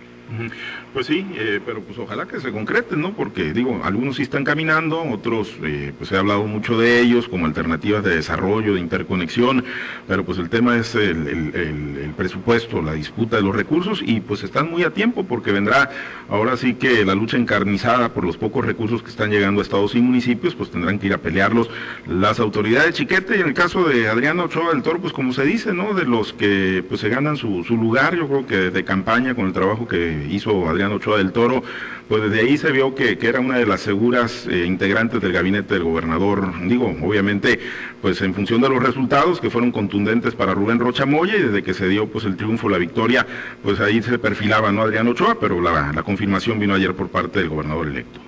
Pues 0.93 1.07
sí, 1.07 1.27
eh, 1.35 1.61
pero 1.65 1.83
pues 1.83 1.99
ojalá 1.99 2.27
que 2.27 2.41
se 2.41 2.51
concreten, 2.51 3.01
¿no? 3.01 3.13
Porque 3.13 3.53
digo, 3.53 3.81
algunos 3.85 4.17
sí 4.17 4.23
están 4.23 4.45
caminando, 4.45 5.03
otros 5.03 5.53
eh, 5.63 5.93
pues 5.99 6.13
he 6.13 6.17
hablado 6.17 6.45
mucho 6.47 6.79
de 6.79 7.01
ellos 7.01 7.29
como 7.29 7.47
alternativas 7.47 8.03
de 8.03 8.17
desarrollo, 8.17 8.75
de 8.75 8.81
interconexión, 8.81 9.65
pero 10.09 10.25
pues 10.25 10.39
el 10.39 10.49
tema 10.49 10.77
es 10.77 10.95
el, 10.95 12.13
presupuesto, 12.17 12.81
la 12.81 12.95
disputa 12.95 13.37
de 13.37 13.43
los 13.43 13.55
recursos 13.55 14.03
y 14.05 14.21
pues 14.21 14.45
están 14.45 14.71
muy 14.71 14.85
a 14.85 14.91
tiempo 14.91 15.25
porque 15.25 15.53
vendrá 15.53 15.91
ahora 16.29 16.57
sí 16.57 16.75
que 16.75 17.05
la 17.05 17.15
lucha 17.15 17.37
encarnizada 17.37 18.15
por 18.15 18.25
los 18.25 18.37
pocos 18.37 18.65
recursos 18.65 19.03
que 19.03 19.11
están 19.11 19.31
llegando 19.31 19.61
a 19.61 19.63
estados 19.63 19.95
y 19.95 20.01
municipios, 20.01 20.55
pues 20.55 20.71
tendrán 20.71 20.99
que 20.99 21.07
ir 21.07 21.15
a 21.15 21.19
pelearlos 21.19 21.69
las 22.07 22.41
autoridades 22.41 22.95
chiquete 22.95 23.37
y 23.37 23.41
en 23.41 23.49
el 23.49 23.55
caso 23.55 23.85
de 23.85 24.09
Adriano 24.09 24.45
Ochoa 24.45 24.73
del 24.73 24.83
Toro, 24.83 25.01
pues 25.01 25.13
como 25.13 25.33
se 25.33 25.45
dice, 25.45 25.75
¿no? 25.75 25.93
De 25.93 26.05
los 26.05 26.33
que 26.33 26.85
pues 26.89 27.01
se 27.01 27.09
ganan 27.09 27.37
su 27.37 27.65
lugar, 27.77 28.15
yo 28.17 28.29
creo 28.29 28.47
que 28.47 28.57
de 28.71 28.85
campaña 28.85 29.35
con 29.35 29.47
el 29.47 29.53
trabajo 29.53 29.89
que 29.89 30.14
hizo 30.31 30.69
Adriano 30.69 30.97
Ochoa 30.97 31.19
del 31.19 31.33
Toro, 31.33 31.63
pues 32.09 32.23
desde 32.23 32.41
ahí 32.41 32.59
se 32.59 32.71
vio 32.71 32.95
que, 32.95 33.19
era 33.21 33.41
una 33.41 33.59
de 33.59 33.67
las 33.67 33.81
seguras 33.81 34.47
eh, 34.47 34.65
integrantes 34.67 35.21
del 35.21 35.33
gabinete 35.33 35.75
del 35.75 35.85
gobernador, 35.85 36.53
digo, 36.69 36.95
obviamente, 37.03 37.59
pues 38.03 38.21
en 38.21 38.35
función 38.35 38.61
de 38.61 38.69
los 38.69 38.83
resultados 38.83 39.41
que 39.41 39.49
fueron 39.49 39.73
contundentes 39.73 40.35
para 40.35 40.53
Rubén 40.53 40.79
Rocha 40.79 41.07
Moya 41.07 41.37
y 41.37 41.43
desde 41.43 41.63
que 41.63 41.73
se 41.73 41.89
dio 41.89 42.07
pues 42.07 42.25
el 42.27 42.37
triunfo, 42.37 42.69
la 42.69 42.79
victoria, 42.79 43.27
pues 43.63 43.81
ahí 43.81 44.03
se 44.03 44.19
perfilaba, 44.19 44.71
¿no? 44.71 44.83
Adrián 44.83 45.09
Ochoa, 45.09 45.39
pero 45.41 45.61
la, 45.61 46.03
confirmación 46.03 46.59
vino 46.59 46.75
ayer 46.75 46.95
por 46.95 47.09
parte 47.09 47.39
del 47.39 47.49
gobernador 47.49 47.89
electo. 47.89 48.21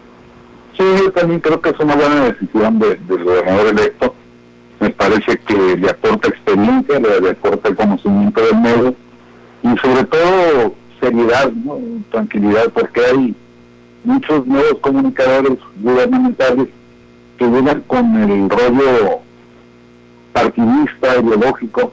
Sí, 0.78 0.84
yo 0.98 1.12
también 1.12 1.40
creo 1.40 1.60
que 1.60 1.70
es 1.70 1.78
una 1.78 1.94
buena 1.94 2.24
decisión 2.24 2.78
del 2.78 2.98
gobernador 3.06 3.66
electo. 3.68 4.14
Me 4.80 4.90
parece 4.90 5.38
que 5.38 5.76
le 5.76 5.90
aporta 5.90 6.28
experiencia, 6.28 6.98
le, 6.98 7.20
le 7.20 7.30
aporta 7.30 7.68
el 7.68 7.76
conocimiento 7.76 8.40
del 8.42 8.56
medio 8.60 8.94
y 9.62 9.78
sobre 9.78 10.04
todo 10.04 10.74
seriedad, 11.06 11.52
tranquilidad, 12.10 12.68
porque 12.72 13.00
hay 13.04 13.34
muchos 14.04 14.46
nuevos 14.46 14.78
comunicadores 14.80 15.58
gubernamentales 15.80 16.68
que 17.38 17.46
vienen 17.46 17.80
con 17.86 18.16
el 18.16 18.48
rollo 18.50 19.20
partidista, 20.32 21.18
ideológico, 21.18 21.92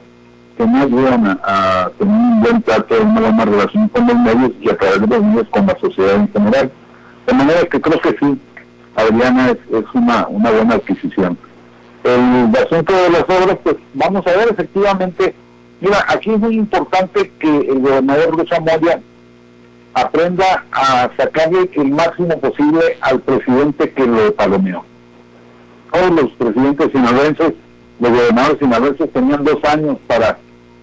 que 0.56 0.66
no 0.66 0.82
ayudan 0.82 1.40
a, 1.42 1.90
tener 1.98 2.14
un 2.14 2.40
buen 2.40 2.62
trato, 2.62 3.02
una 3.02 3.20
buena 3.20 3.44
relación 3.44 3.88
con 3.88 4.06
los 4.06 4.18
medios 4.18 4.52
y 4.60 4.70
a 4.70 4.76
través 4.76 5.00
de 5.00 5.06
los 5.06 5.22
medios 5.22 5.48
con 5.48 5.66
la 5.66 5.78
sociedad 5.78 6.14
en 6.16 6.32
general. 6.32 6.70
De 7.26 7.32
manera 7.34 7.60
que 7.64 7.80
creo 7.80 8.00
que 8.00 8.16
sí, 8.20 8.38
Adriana 8.96 9.50
es, 9.50 9.58
es 9.72 9.84
una, 9.94 10.26
una 10.28 10.50
buena 10.50 10.74
adquisición. 10.74 11.36
El 12.04 12.54
asunto 12.54 12.92
de 12.92 13.10
las 13.10 13.22
obras, 13.22 13.58
pues 13.62 13.76
vamos 13.94 14.26
a 14.26 14.30
ver 14.30 14.48
efectivamente 14.50 15.34
Mira, 15.80 16.04
aquí 16.08 16.30
es 16.30 16.38
muy 16.38 16.54
importante 16.54 17.30
que 17.38 17.56
el 17.58 17.80
gobernador 17.80 18.36
Rocha 18.36 18.60
Moya 18.60 19.00
aprenda 19.94 20.64
a 20.72 21.10
sacarle 21.16 21.70
el 21.72 21.90
máximo 21.90 22.38
posible 22.38 22.96
al 23.00 23.20
presidente 23.20 23.90
que 23.92 24.06
lo 24.06 24.34
palomeó. 24.34 24.84
Todos 25.92 26.10
los 26.10 26.30
presidentes 26.32 26.90
sinaloenses, 26.90 27.52
los 28.00 28.10
gobernadores 28.10 28.58
sinaloenses 28.58 29.12
tenían 29.12 29.44
dos 29.44 29.62
años 29.64 29.96
para 30.06 30.38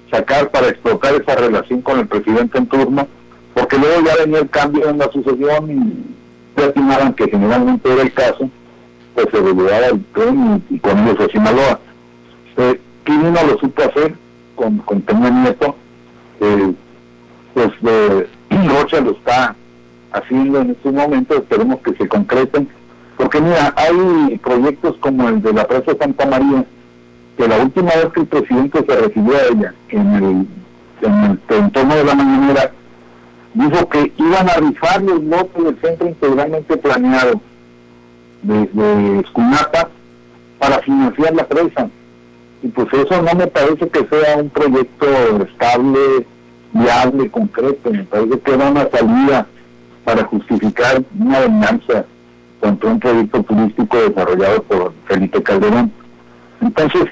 sacar, 0.10 0.50
para 0.50 0.70
explotar 0.70 1.16
esa 1.16 1.36
relación 1.36 1.82
con 1.82 2.00
el 2.00 2.08
presidente 2.08 2.58
en 2.58 2.68
turno, 2.68 3.08
porque 3.54 3.78
luego 3.78 4.02
ya 4.06 4.16
venía 4.24 4.40
el 4.40 4.50
cambio 4.50 4.90
en 4.90 4.98
la 4.98 5.12
sucesión 5.12 5.72
y 5.72 6.60
ya 6.60 6.68
estimaban 6.68 7.14
que 7.14 7.30
generalmente 7.30 7.92
era 7.92 8.04
el 8.04 8.14
caso, 8.14 8.50
pues 9.14 9.28
se 9.32 9.42
delegaba 9.42 9.88
el 9.88 10.04
tren 10.14 10.64
y, 10.70 10.80
con 10.80 11.00
ellos 11.00 11.20
a 11.20 11.32
Sinaloa. 11.32 11.80
Eh, 12.58 12.80
no 13.08 13.44
lo 13.44 13.60
supo 13.60 13.84
hacer, 13.84 14.14
con, 14.62 14.78
con 14.80 15.02
Peña 15.02 15.30
Nieto, 15.30 15.76
eh, 16.40 16.74
pues 17.54 17.72
eh, 17.84 18.28
Rocha 18.68 19.02
lo 19.02 19.12
está 19.12 19.56
haciendo 20.12 20.62
en 20.62 20.72
estos 20.72 20.94
momentos, 20.94 21.38
esperemos 21.38 21.80
que 21.80 21.96
se 21.96 22.08
concreten, 22.08 22.70
porque 23.18 23.42
mira, 23.42 23.74
hay 23.76 24.38
proyectos 24.44 24.98
como 24.98 25.30
el 25.30 25.42
de 25.42 25.54
la 25.54 25.68
presa 25.68 25.94
Santa 26.00 26.26
María, 26.28 26.64
que 27.38 27.48
la 27.48 27.58
última 27.58 27.92
vez 27.92 28.08
que 28.14 28.20
el 28.20 28.28
presidente 28.28 28.86
se 28.86 28.96
refirió 28.96 29.36
a 29.36 29.42
ella 29.52 29.74
en 29.90 30.14
el, 30.14 30.48
en 31.02 31.24
el 31.50 31.56
entorno 31.58 31.96
de 31.96 32.04
la 32.04 32.16
mañanera, 32.16 32.72
dijo 33.54 33.90
que 33.90 34.12
iban 34.18 34.50
a 34.50 34.54
rifar 34.56 35.02
los 35.02 35.24
lotes 35.24 35.64
del 35.64 35.82
centro 35.82 36.08
integralmente 36.08 36.78
planeado 36.78 37.42
de, 38.44 38.68
de 38.68 39.20
Escunapa 39.22 39.90
para 40.60 40.80
financiar 40.80 41.34
la 41.34 41.48
presa 41.48 41.90
y 42.64 42.68
pues 42.68 42.88
eso 42.94 43.22
no 43.22 43.34
me 43.34 43.48
parece 43.48 43.90
que 43.90 44.06
sea 44.08 44.38
un 44.38 44.50
proyecto 44.50 45.08
estable, 45.44 46.26
viable, 46.74 47.32
concreto, 47.32 47.92
me 47.92 48.04
parece 48.04 48.40
que 48.40 48.54
era 48.54 48.70
una 48.70 48.90
salida 48.90 49.48
para 50.04 50.24
justificar 50.26 51.02
una 51.20 51.40
venganza 51.40 52.06
contra 52.60 52.92
un 52.92 53.00
proyecto 53.00 53.44
turístico 53.44 53.98
desarrollado 53.98 54.64
por 54.64 54.94
Felipe 55.06 55.42
Calderón. 55.42 55.92
Entonces, 56.62 57.06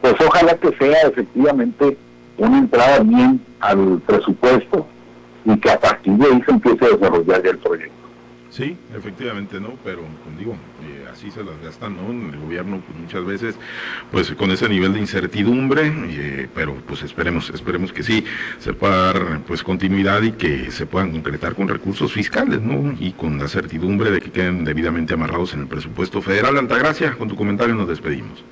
pues 0.00 0.14
ojalá 0.20 0.54
que 0.54 0.70
sea 0.76 1.08
efectivamente 1.08 1.96
una 2.38 2.58
entrada 2.58 3.00
bien 3.00 3.40
al 3.60 4.00
presupuesto 4.06 4.86
y 5.44 5.56
que 5.58 5.70
a 5.70 5.80
partir 5.80 6.12
de 6.14 6.26
ahí 6.26 6.42
se 6.44 6.52
empiece 6.52 6.84
a 6.84 6.88
desarrollar 6.90 7.42
ya 7.42 7.50
el 7.50 7.58
proyecto. 7.58 8.01
Sí, 8.52 8.76
efectivamente, 8.94 9.58
¿no? 9.58 9.78
Pero, 9.82 10.02
pues, 10.24 10.38
digo, 10.38 10.54
eh, 10.84 11.06
así 11.10 11.30
se 11.30 11.42
las 11.42 11.58
gastan, 11.62 11.96
¿no? 11.96 12.10
El 12.10 12.38
gobierno 12.38 12.82
pues, 12.86 12.98
muchas 12.98 13.24
veces, 13.24 13.54
pues 14.10 14.30
con 14.32 14.50
ese 14.50 14.68
nivel 14.68 14.92
de 14.92 15.00
incertidumbre, 15.00 15.90
eh, 16.10 16.48
pero 16.54 16.74
pues 16.86 17.02
esperemos, 17.02 17.48
esperemos 17.48 17.94
que 17.94 18.02
sí 18.02 18.24
se 18.58 18.74
pueda 18.74 19.12
dar 19.14 19.40
pues 19.46 19.62
continuidad 19.62 20.20
y 20.20 20.32
que 20.32 20.70
se 20.70 20.84
puedan 20.84 21.12
concretar 21.12 21.54
con 21.54 21.66
recursos 21.66 22.12
fiscales, 22.12 22.60
¿no? 22.60 22.94
Y 23.00 23.12
con 23.12 23.38
la 23.38 23.48
certidumbre 23.48 24.10
de 24.10 24.20
que 24.20 24.30
queden 24.30 24.64
debidamente 24.64 25.14
amarrados 25.14 25.54
en 25.54 25.60
el 25.60 25.66
presupuesto 25.66 26.20
federal. 26.20 26.58
Altagracia, 26.58 27.12
con 27.16 27.28
tu 27.28 27.36
comentario 27.36 27.74
nos 27.74 27.88
despedimos. 27.88 28.44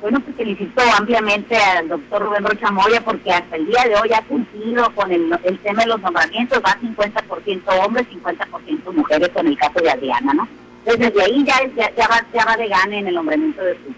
Bueno, 0.00 0.20
pues 0.20 0.36
felicito 0.36 0.82
ampliamente 0.96 1.56
al 1.56 1.88
doctor 1.88 2.22
Rubén 2.22 2.44
Rocha 2.44 2.70
Moya 2.70 3.00
porque 3.04 3.32
hasta 3.32 3.56
el 3.56 3.66
día 3.66 3.84
de 3.84 3.96
hoy 3.96 4.12
ha 4.12 4.22
cumplido 4.22 4.94
con 4.94 5.10
el, 5.10 5.30
tema 5.62 5.82
de 5.82 5.88
los 5.88 6.00
nombramientos, 6.00 6.62
va 6.64 6.78
50% 6.80 7.62
hombres, 7.84 8.06
50% 8.10 8.92
mujeres 8.92 9.28
con 9.30 9.46
el 9.46 9.56
caso 9.56 9.80
de 9.80 9.90
Adriana, 9.90 10.34
¿no? 10.34 10.48
Entonces 10.84 11.12
desde 11.12 11.24
ahí 11.24 11.44
ya, 11.44 11.90
ya, 11.96 12.08
va, 12.08 12.24
ya 12.32 12.44
va 12.44 12.56
de 12.56 12.68
gane 12.68 12.98
en 12.98 13.08
el 13.08 13.14
nombramiento 13.14 13.62
de 13.62 13.74
sus 13.74 13.94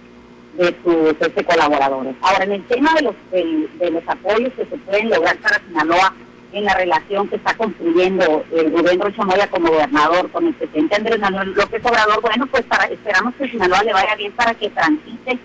de 0.58 0.74
sus 0.82 1.14
este, 1.20 1.44
colaboradores. 1.44 2.16
Ahora, 2.20 2.44
en 2.44 2.52
el 2.52 2.64
tema 2.64 2.92
de 2.94 3.02
los, 3.02 3.14
de, 3.30 3.90
los 3.90 4.02
apoyos 4.08 4.52
que 4.54 4.66
se 4.66 4.76
pueden 4.78 5.08
lograr 5.08 5.36
para 5.38 5.60
Sinaloa 5.60 6.12
en 6.52 6.64
la 6.64 6.74
relación 6.74 7.28
que 7.28 7.36
está 7.36 7.54
construyendo 7.56 8.44
el 8.52 8.70
gobierno 8.70 9.10
Chamoya 9.10 9.48
como 9.50 9.68
gobernador 9.70 10.30
con 10.30 10.46
el 10.48 10.54
presidente 10.54 10.96
Andrés 10.96 11.20
Manuel 11.20 11.52
López 11.52 11.84
Obrador, 11.84 12.20
bueno, 12.22 12.46
pues 12.46 12.64
para, 12.64 12.86
esperamos 12.86 13.34
que 13.36 13.48
Sinaloa 13.48 13.84
le 13.84 13.92
vaya 13.92 14.16
bien 14.16 14.32
para 14.32 14.54
que 14.54 14.70
transite 14.70 15.38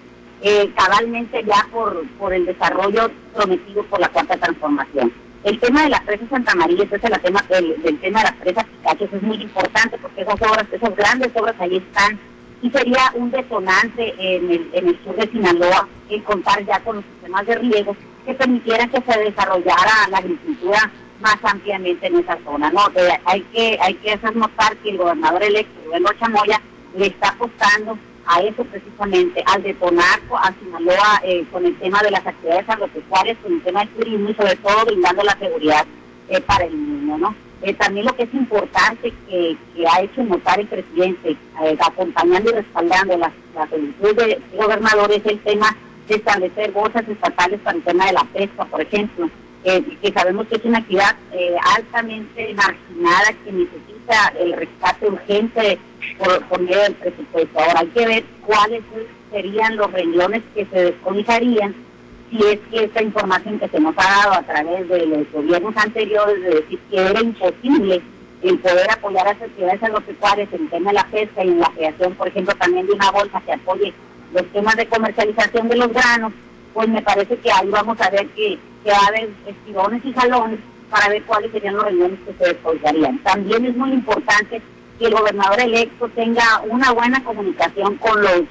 eh, 0.44 0.70
cabalmente 0.76 1.42
ya 1.46 1.66
por, 1.72 2.06
por 2.20 2.34
el 2.34 2.46
desarrollo 2.46 3.10
prometido 3.34 3.82
por 3.84 4.00
la 4.02 4.10
cuarta 4.10 4.36
transformación. 4.36 5.12
El 5.46 5.58
tema 5.60 5.84
de 5.84 5.90
la 5.90 6.02
presa 6.02 6.28
Santa 6.30 6.54
María, 6.56 6.84
ese 6.84 6.98
es 6.98 7.04
el 7.04 7.22
tema 7.22 7.42
del, 7.50 8.00
tema 8.02 8.20
de 8.20 8.26
las 8.26 8.36
presas 8.36 8.66
Picacho, 8.66 9.10
es 9.12 9.22
muy 9.24 9.42
importante 9.42 9.98
porque 9.98 10.22
esas 10.22 10.42
obras, 10.42 10.66
esas 10.70 10.96
grandes 10.98 11.32
obras 11.34 11.56
ahí 11.60 11.78
están 11.78 12.20
y 12.62 12.70
sería 12.70 13.12
un 13.16 13.32
detonante 13.32 14.14
en 14.18 14.52
el, 14.52 14.70
en 14.74 14.88
el 14.90 15.04
sur 15.04 15.16
de 15.16 15.32
Sinaloa 15.32 15.88
el 16.10 16.24
contar 16.24 16.66
ya 16.66 16.80
con 16.82 16.98
los 16.98 17.06
sistemas 17.06 17.46
de 17.46 17.56
riego 17.56 17.96
que 18.26 18.34
permitieran 18.34 18.90
que 18.90 19.02
se 19.02 19.20
desarrollara 19.20 20.08
la 20.10 20.18
agricultura 20.18 20.92
más 21.22 21.38
ampliamente 21.44 22.08
en 22.08 22.18
esa 22.18 22.38
zona. 22.44 22.70
No, 22.70 22.88
eh, 22.96 23.18
hay 23.26 23.42
que 23.54 23.78
hay 23.82 23.94
que 23.96 24.12
hacer 24.12 24.36
notar 24.36 24.76
que 24.78 24.90
el 24.90 24.98
gobernador 24.98 25.42
electo, 25.42 25.80
Rubén 25.86 26.06
Rocha 26.06 26.28
le 26.96 27.08
está 27.08 27.30
apostando 27.30 27.98
a 28.26 28.42
eso 28.42 28.64
precisamente, 28.66 29.44
al 29.46 29.64
detonar 29.64 30.20
a 30.42 30.54
Sinaloa 30.54 31.22
eh, 31.24 31.46
con 31.52 31.66
el 31.66 31.78
tema 31.80 32.02
de 32.02 32.12
las 32.12 32.26
actividades 32.26 32.70
agropecuarias, 32.70 33.38
con 33.44 33.54
el 33.54 33.62
tema 33.62 33.82
del 33.82 33.90
turismo 33.90 34.30
y 34.30 34.34
sobre 34.34 34.56
todo 34.58 34.86
brindando 34.86 35.24
la 35.24 35.38
seguridad 35.38 35.86
eh, 36.30 36.42
para 36.42 36.66
el 36.66 36.74
niño, 36.74 37.18
¿no? 37.18 37.36
Eh, 37.62 37.74
también 37.74 38.06
lo 38.06 38.16
que 38.16 38.24
es 38.24 38.34
importante 38.34 39.14
que, 39.28 39.58
ha 39.90 40.02
hecho 40.02 40.24
notar 40.24 40.60
el 40.60 40.68
presidente, 40.68 41.36
acompañando 41.80 42.50
y 42.50 42.54
respaldando 42.54 43.18
las, 43.18 43.32
las 43.56 43.70
de 43.72 44.42
gobernadores, 44.56 45.18
es 45.18 45.26
el 45.26 45.40
tema 45.40 45.76
de 46.08 46.16
establecer 46.16 46.72
bolsas 46.72 47.08
estatales 47.08 47.60
para 47.62 47.78
el 47.78 47.84
tema 47.84 48.06
de 48.06 48.14
la 48.14 48.24
pesca, 48.26 48.66
por 48.66 48.82
ejemplo, 48.82 49.30
que 49.64 50.14
sabemos 50.14 50.48
que 50.48 50.56
es 50.56 50.66
una 50.66 50.80
actividad 50.80 51.16
altamente 51.76 52.54
marginada 52.54 53.34
que 53.46 53.52
necesita 53.54 54.34
el 54.38 54.54
rescate 54.54 55.08
urgente 55.08 55.80
por, 56.18 56.62
medio 56.62 56.82
del 56.82 56.96
presupuesto. 56.96 57.60
Ahora 57.60 57.80
hay 57.80 57.88
que 57.88 58.06
ver 58.06 58.24
cuáles 58.46 58.82
serían 59.32 59.76
los 59.78 59.92
renglones 59.92 60.42
que 60.54 60.66
se 60.66 60.84
desconizarían 60.86 61.76
si 62.30 62.38
es 62.38 62.60
que 62.72 62.86
esta 62.86 63.04
información 63.04 63.60
que 63.60 63.68
se 63.68 63.80
nos 63.80 63.96
ha 63.98 64.24
dado 64.24 64.34
a 64.34 64.44
través 64.44 64.88
de 64.90 65.06
los 65.06 65.32
gobiernos 65.32 65.76
anteriores 65.78 66.42
de 66.42 66.50
decir 66.62 66.80
que 66.90 66.98
era 66.98 67.22
imposible 67.22 68.02
el 68.42 68.60
poder 68.60 68.90
apoyar 68.92 69.28
a 69.28 69.34
las 69.34 69.42
actividades 69.42 69.84
agropecuarias 69.84 70.50
en 70.52 70.70
tema 70.70 70.90
de 70.90 70.96
la 70.96 71.08
pesca 71.08 71.44
y 71.44 71.50
en 71.50 71.60
la 71.60 71.72
creación, 71.76 72.14
por 72.16 72.28
ejemplo, 72.28 72.54
también 72.56 72.88
de 72.88 72.94
una 72.94 73.12
bolsa 73.12 73.42
que 73.46 73.54
apoye 73.54 73.94
los 74.34 74.46
temas 74.52 74.76
de 74.76 74.88
comercialización 74.88 75.70
de 75.70 75.76
los 75.76 75.94
granos, 75.94 76.34
pues 76.74 76.90
me 76.90 77.02
parece 77.02 77.38
que 77.38 77.52
ahí 77.52 77.70
vamos 77.70 78.02
a 78.02 78.10
ver 78.10 78.28
que, 78.30 78.58
que 78.84 78.92
va 78.92 78.98
a 78.98 79.08
haber 79.08 79.30
estirones 79.48 80.04
y 80.04 80.12
jalones 80.12 80.60
para 80.90 81.10
ver 81.10 81.24
cuáles 81.24 81.52
serían 81.52 81.76
los 81.76 81.86
renglones 81.86 82.20
que 82.26 82.34
se 82.34 82.54
descolgarían. 82.54 83.20
También 83.20 83.66
es 83.66 83.78
muy 83.78 83.92
importante 83.92 84.62
que 85.00 85.06
el 85.06 85.14
gobernador 85.14 85.60
electo 85.60 86.08
tenga 86.10 86.62
una 86.70 86.92
buena 86.92 87.24
comunicación 87.24 87.98
con 87.98 88.22
los 88.22 88.42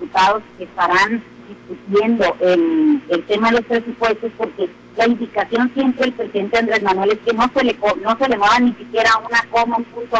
diputados 0.00 0.42
que 0.58 0.64
estarán 0.64 1.22
discutiendo 1.48 2.36
el, 2.40 3.24
tema 3.26 3.50
de 3.50 3.58
los 3.58 3.66
presupuestos, 3.66 4.30
porque 4.36 4.68
la 4.96 5.06
indicación 5.06 5.70
siempre 5.74 6.06
del 6.06 6.14
presidente 6.14 6.58
Andrés 6.58 6.82
Manuel 6.82 7.12
es 7.12 7.18
que 7.20 7.32
no 7.32 7.50
se 7.54 7.64
le 7.64 7.76
no 8.02 8.16
se 8.16 8.28
le 8.28 8.36
mueva 8.36 8.58
ni 8.58 8.72
siquiera 8.74 9.10
una 9.18 9.42
coma, 9.50 9.76
un 9.78 9.84
punto 9.84 10.18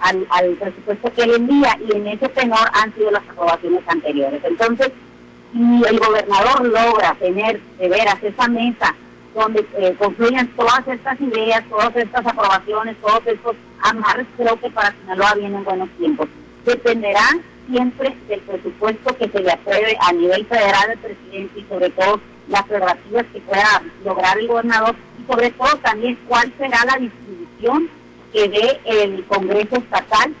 al, 0.00 0.50
presupuesto 0.56 1.12
que 1.12 1.22
él 1.22 1.34
envía, 1.34 1.78
y 1.88 1.96
en 1.96 2.06
ese 2.06 2.28
tenor 2.28 2.68
han 2.72 2.94
sido 2.94 3.10
las 3.10 3.22
aprobaciones 3.28 3.82
anteriores. 3.86 4.40
Entonces, 4.44 4.90
si 5.52 5.82
el 5.88 5.98
gobernador 5.98 6.66
logra 6.66 7.14
tener 7.14 7.60
de 7.78 7.88
veras 7.88 8.22
esa 8.22 8.48
mesa 8.48 8.94
donde 9.34 9.66
eh, 9.78 9.94
confluyen 9.98 10.46
todas 10.54 10.86
estas 10.86 11.20
ideas, 11.20 11.64
todas 11.68 11.94
estas 11.96 12.26
aprobaciones, 12.26 12.96
todos 13.00 13.26
estos 13.26 13.56
amarres, 13.84 14.26
creo 14.36 14.58
que 14.58 14.70
para 14.70 14.92
Sinaloa 14.92 15.34
vienen 15.34 15.64
buenos 15.64 15.88
tiempos. 15.98 16.28
Dependerá 16.64 17.28
siempre 17.68 18.14
del 18.28 18.40
presupuesto 18.40 19.16
que 19.16 19.28
se 19.28 19.40
le 19.40 19.52
apruebe 19.52 19.96
a 20.00 20.12
nivel 20.12 20.44
federal 20.46 20.88
del 20.88 20.98
presidente 20.98 21.60
y 21.60 21.64
sobre 21.68 21.90
todo 21.90 22.20
las 22.48 22.62
prerrogativas 22.64 23.24
que 23.32 23.40
pueda 23.40 23.82
lograr 24.04 24.38
el 24.38 24.48
gobernador 24.48 24.94
y 25.22 25.30
sobre 25.30 25.50
todo 25.50 25.76
también 25.78 26.18
cuál 26.28 26.52
será 26.58 26.84
la 26.84 26.96
distribución 26.98 27.88
que 28.32 28.48
dé 28.48 28.80
el 28.84 29.24
Congreso 29.24 29.76
Estatal 29.76 30.34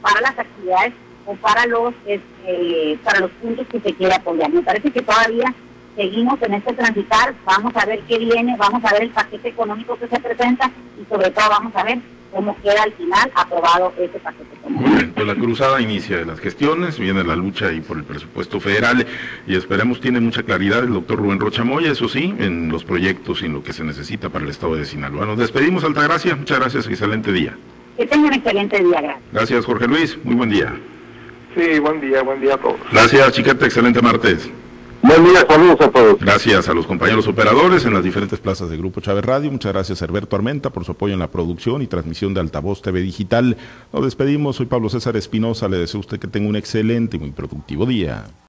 para 0.00 0.20
las 0.20 0.38
actividades 0.38 0.92
o 1.24 1.34
para 1.36 1.66
los 1.66 1.94
este, 2.06 2.98
para 3.04 3.20
los 3.20 3.30
puntos 3.32 3.66
que 3.68 3.80
se 3.80 3.94
quiera 3.94 4.16
apoyar. 4.16 4.50
Me 4.50 4.62
parece 4.62 4.90
que 4.90 5.02
todavía 5.02 5.54
seguimos 5.94 6.40
en 6.42 6.54
este 6.54 6.72
transitar, 6.72 7.34
vamos 7.44 7.72
a 7.76 7.86
ver 7.86 8.00
qué 8.00 8.18
viene, 8.18 8.56
vamos 8.56 8.82
a 8.84 8.92
ver 8.92 9.02
el 9.02 9.10
paquete 9.10 9.50
económico 9.50 9.96
que 9.96 10.08
se 10.08 10.18
presenta 10.20 10.70
y 11.00 11.04
sobre 11.08 11.30
todo 11.30 11.48
vamos 11.48 11.74
a 11.76 11.84
ver 11.84 11.98
cómo 12.32 12.56
queda 12.62 12.82
al 12.82 12.92
final 12.94 13.30
aprobado 13.34 13.92
ese 13.98 14.18
paquete. 14.18 14.44
Muy 14.68 14.90
bien, 14.90 15.12
pues 15.14 15.26
la 15.26 15.34
cruzada 15.34 15.80
inicia 15.80 16.18
de 16.18 16.24
las 16.24 16.40
gestiones, 16.40 16.98
viene 16.98 17.22
la 17.22 17.36
lucha 17.36 17.66
ahí 17.66 17.80
por 17.80 17.98
el 17.98 18.04
presupuesto 18.04 18.58
federal 18.58 19.06
y 19.46 19.54
esperemos 19.54 20.00
tiene 20.00 20.20
mucha 20.20 20.42
claridad 20.42 20.80
el 20.80 20.94
doctor 20.94 21.18
Rubén 21.18 21.38
Rochamoya, 21.38 21.92
eso 21.92 22.08
sí, 22.08 22.34
en 22.38 22.70
los 22.70 22.84
proyectos 22.84 23.42
y 23.42 23.46
en 23.46 23.52
lo 23.52 23.62
que 23.62 23.72
se 23.72 23.84
necesita 23.84 24.30
para 24.30 24.44
el 24.44 24.50
estado 24.50 24.76
de 24.76 24.84
Sinaloa. 24.84 25.26
Nos 25.26 25.38
despedimos, 25.38 25.84
Altagracia, 25.84 26.34
muchas 26.34 26.58
gracias, 26.58 26.86
excelente 26.86 27.32
día. 27.32 27.56
Que 27.96 28.06
tengan 28.06 28.26
un 28.26 28.34
excelente 28.34 28.82
día, 28.82 29.00
gracias. 29.00 29.24
Gracias, 29.32 29.64
Jorge 29.66 29.86
Luis, 29.86 30.18
muy 30.24 30.34
buen 30.34 30.50
día. 30.50 30.74
Sí, 31.54 31.78
buen 31.80 32.00
día, 32.00 32.22
buen 32.22 32.40
día 32.40 32.54
a 32.54 32.58
todos. 32.58 32.80
Gracias, 32.90 33.32
Chiquete, 33.32 33.66
excelente 33.66 34.00
martes. 34.00 34.50
Buen 35.02 35.24
día, 35.24 35.44
saludos 35.48 35.80
a 35.80 35.90
todos. 35.90 36.20
Gracias 36.20 36.68
a 36.68 36.74
los 36.74 36.86
compañeros 36.86 37.26
operadores 37.26 37.84
en 37.84 37.92
las 37.92 38.04
diferentes 38.04 38.38
plazas 38.38 38.70
de 38.70 38.76
Grupo 38.76 39.00
Chávez 39.00 39.24
Radio. 39.24 39.50
Muchas 39.50 39.72
gracias 39.72 40.00
Herberto 40.00 40.36
Armenta 40.36 40.70
por 40.70 40.84
su 40.84 40.92
apoyo 40.92 41.12
en 41.12 41.18
la 41.18 41.28
producción 41.28 41.82
y 41.82 41.88
transmisión 41.88 42.34
de 42.34 42.40
Altavoz 42.40 42.82
TV 42.82 43.00
Digital. 43.00 43.56
Nos 43.92 44.04
despedimos. 44.04 44.56
Soy 44.56 44.66
Pablo 44.66 44.88
César 44.88 45.16
Espinosa. 45.16 45.68
Le 45.68 45.78
deseo 45.78 45.98
a 45.98 46.02
usted 46.02 46.20
que 46.20 46.28
tenga 46.28 46.48
un 46.48 46.56
excelente 46.56 47.16
y 47.16 47.20
muy 47.20 47.32
productivo 47.32 47.84
día. 47.84 48.26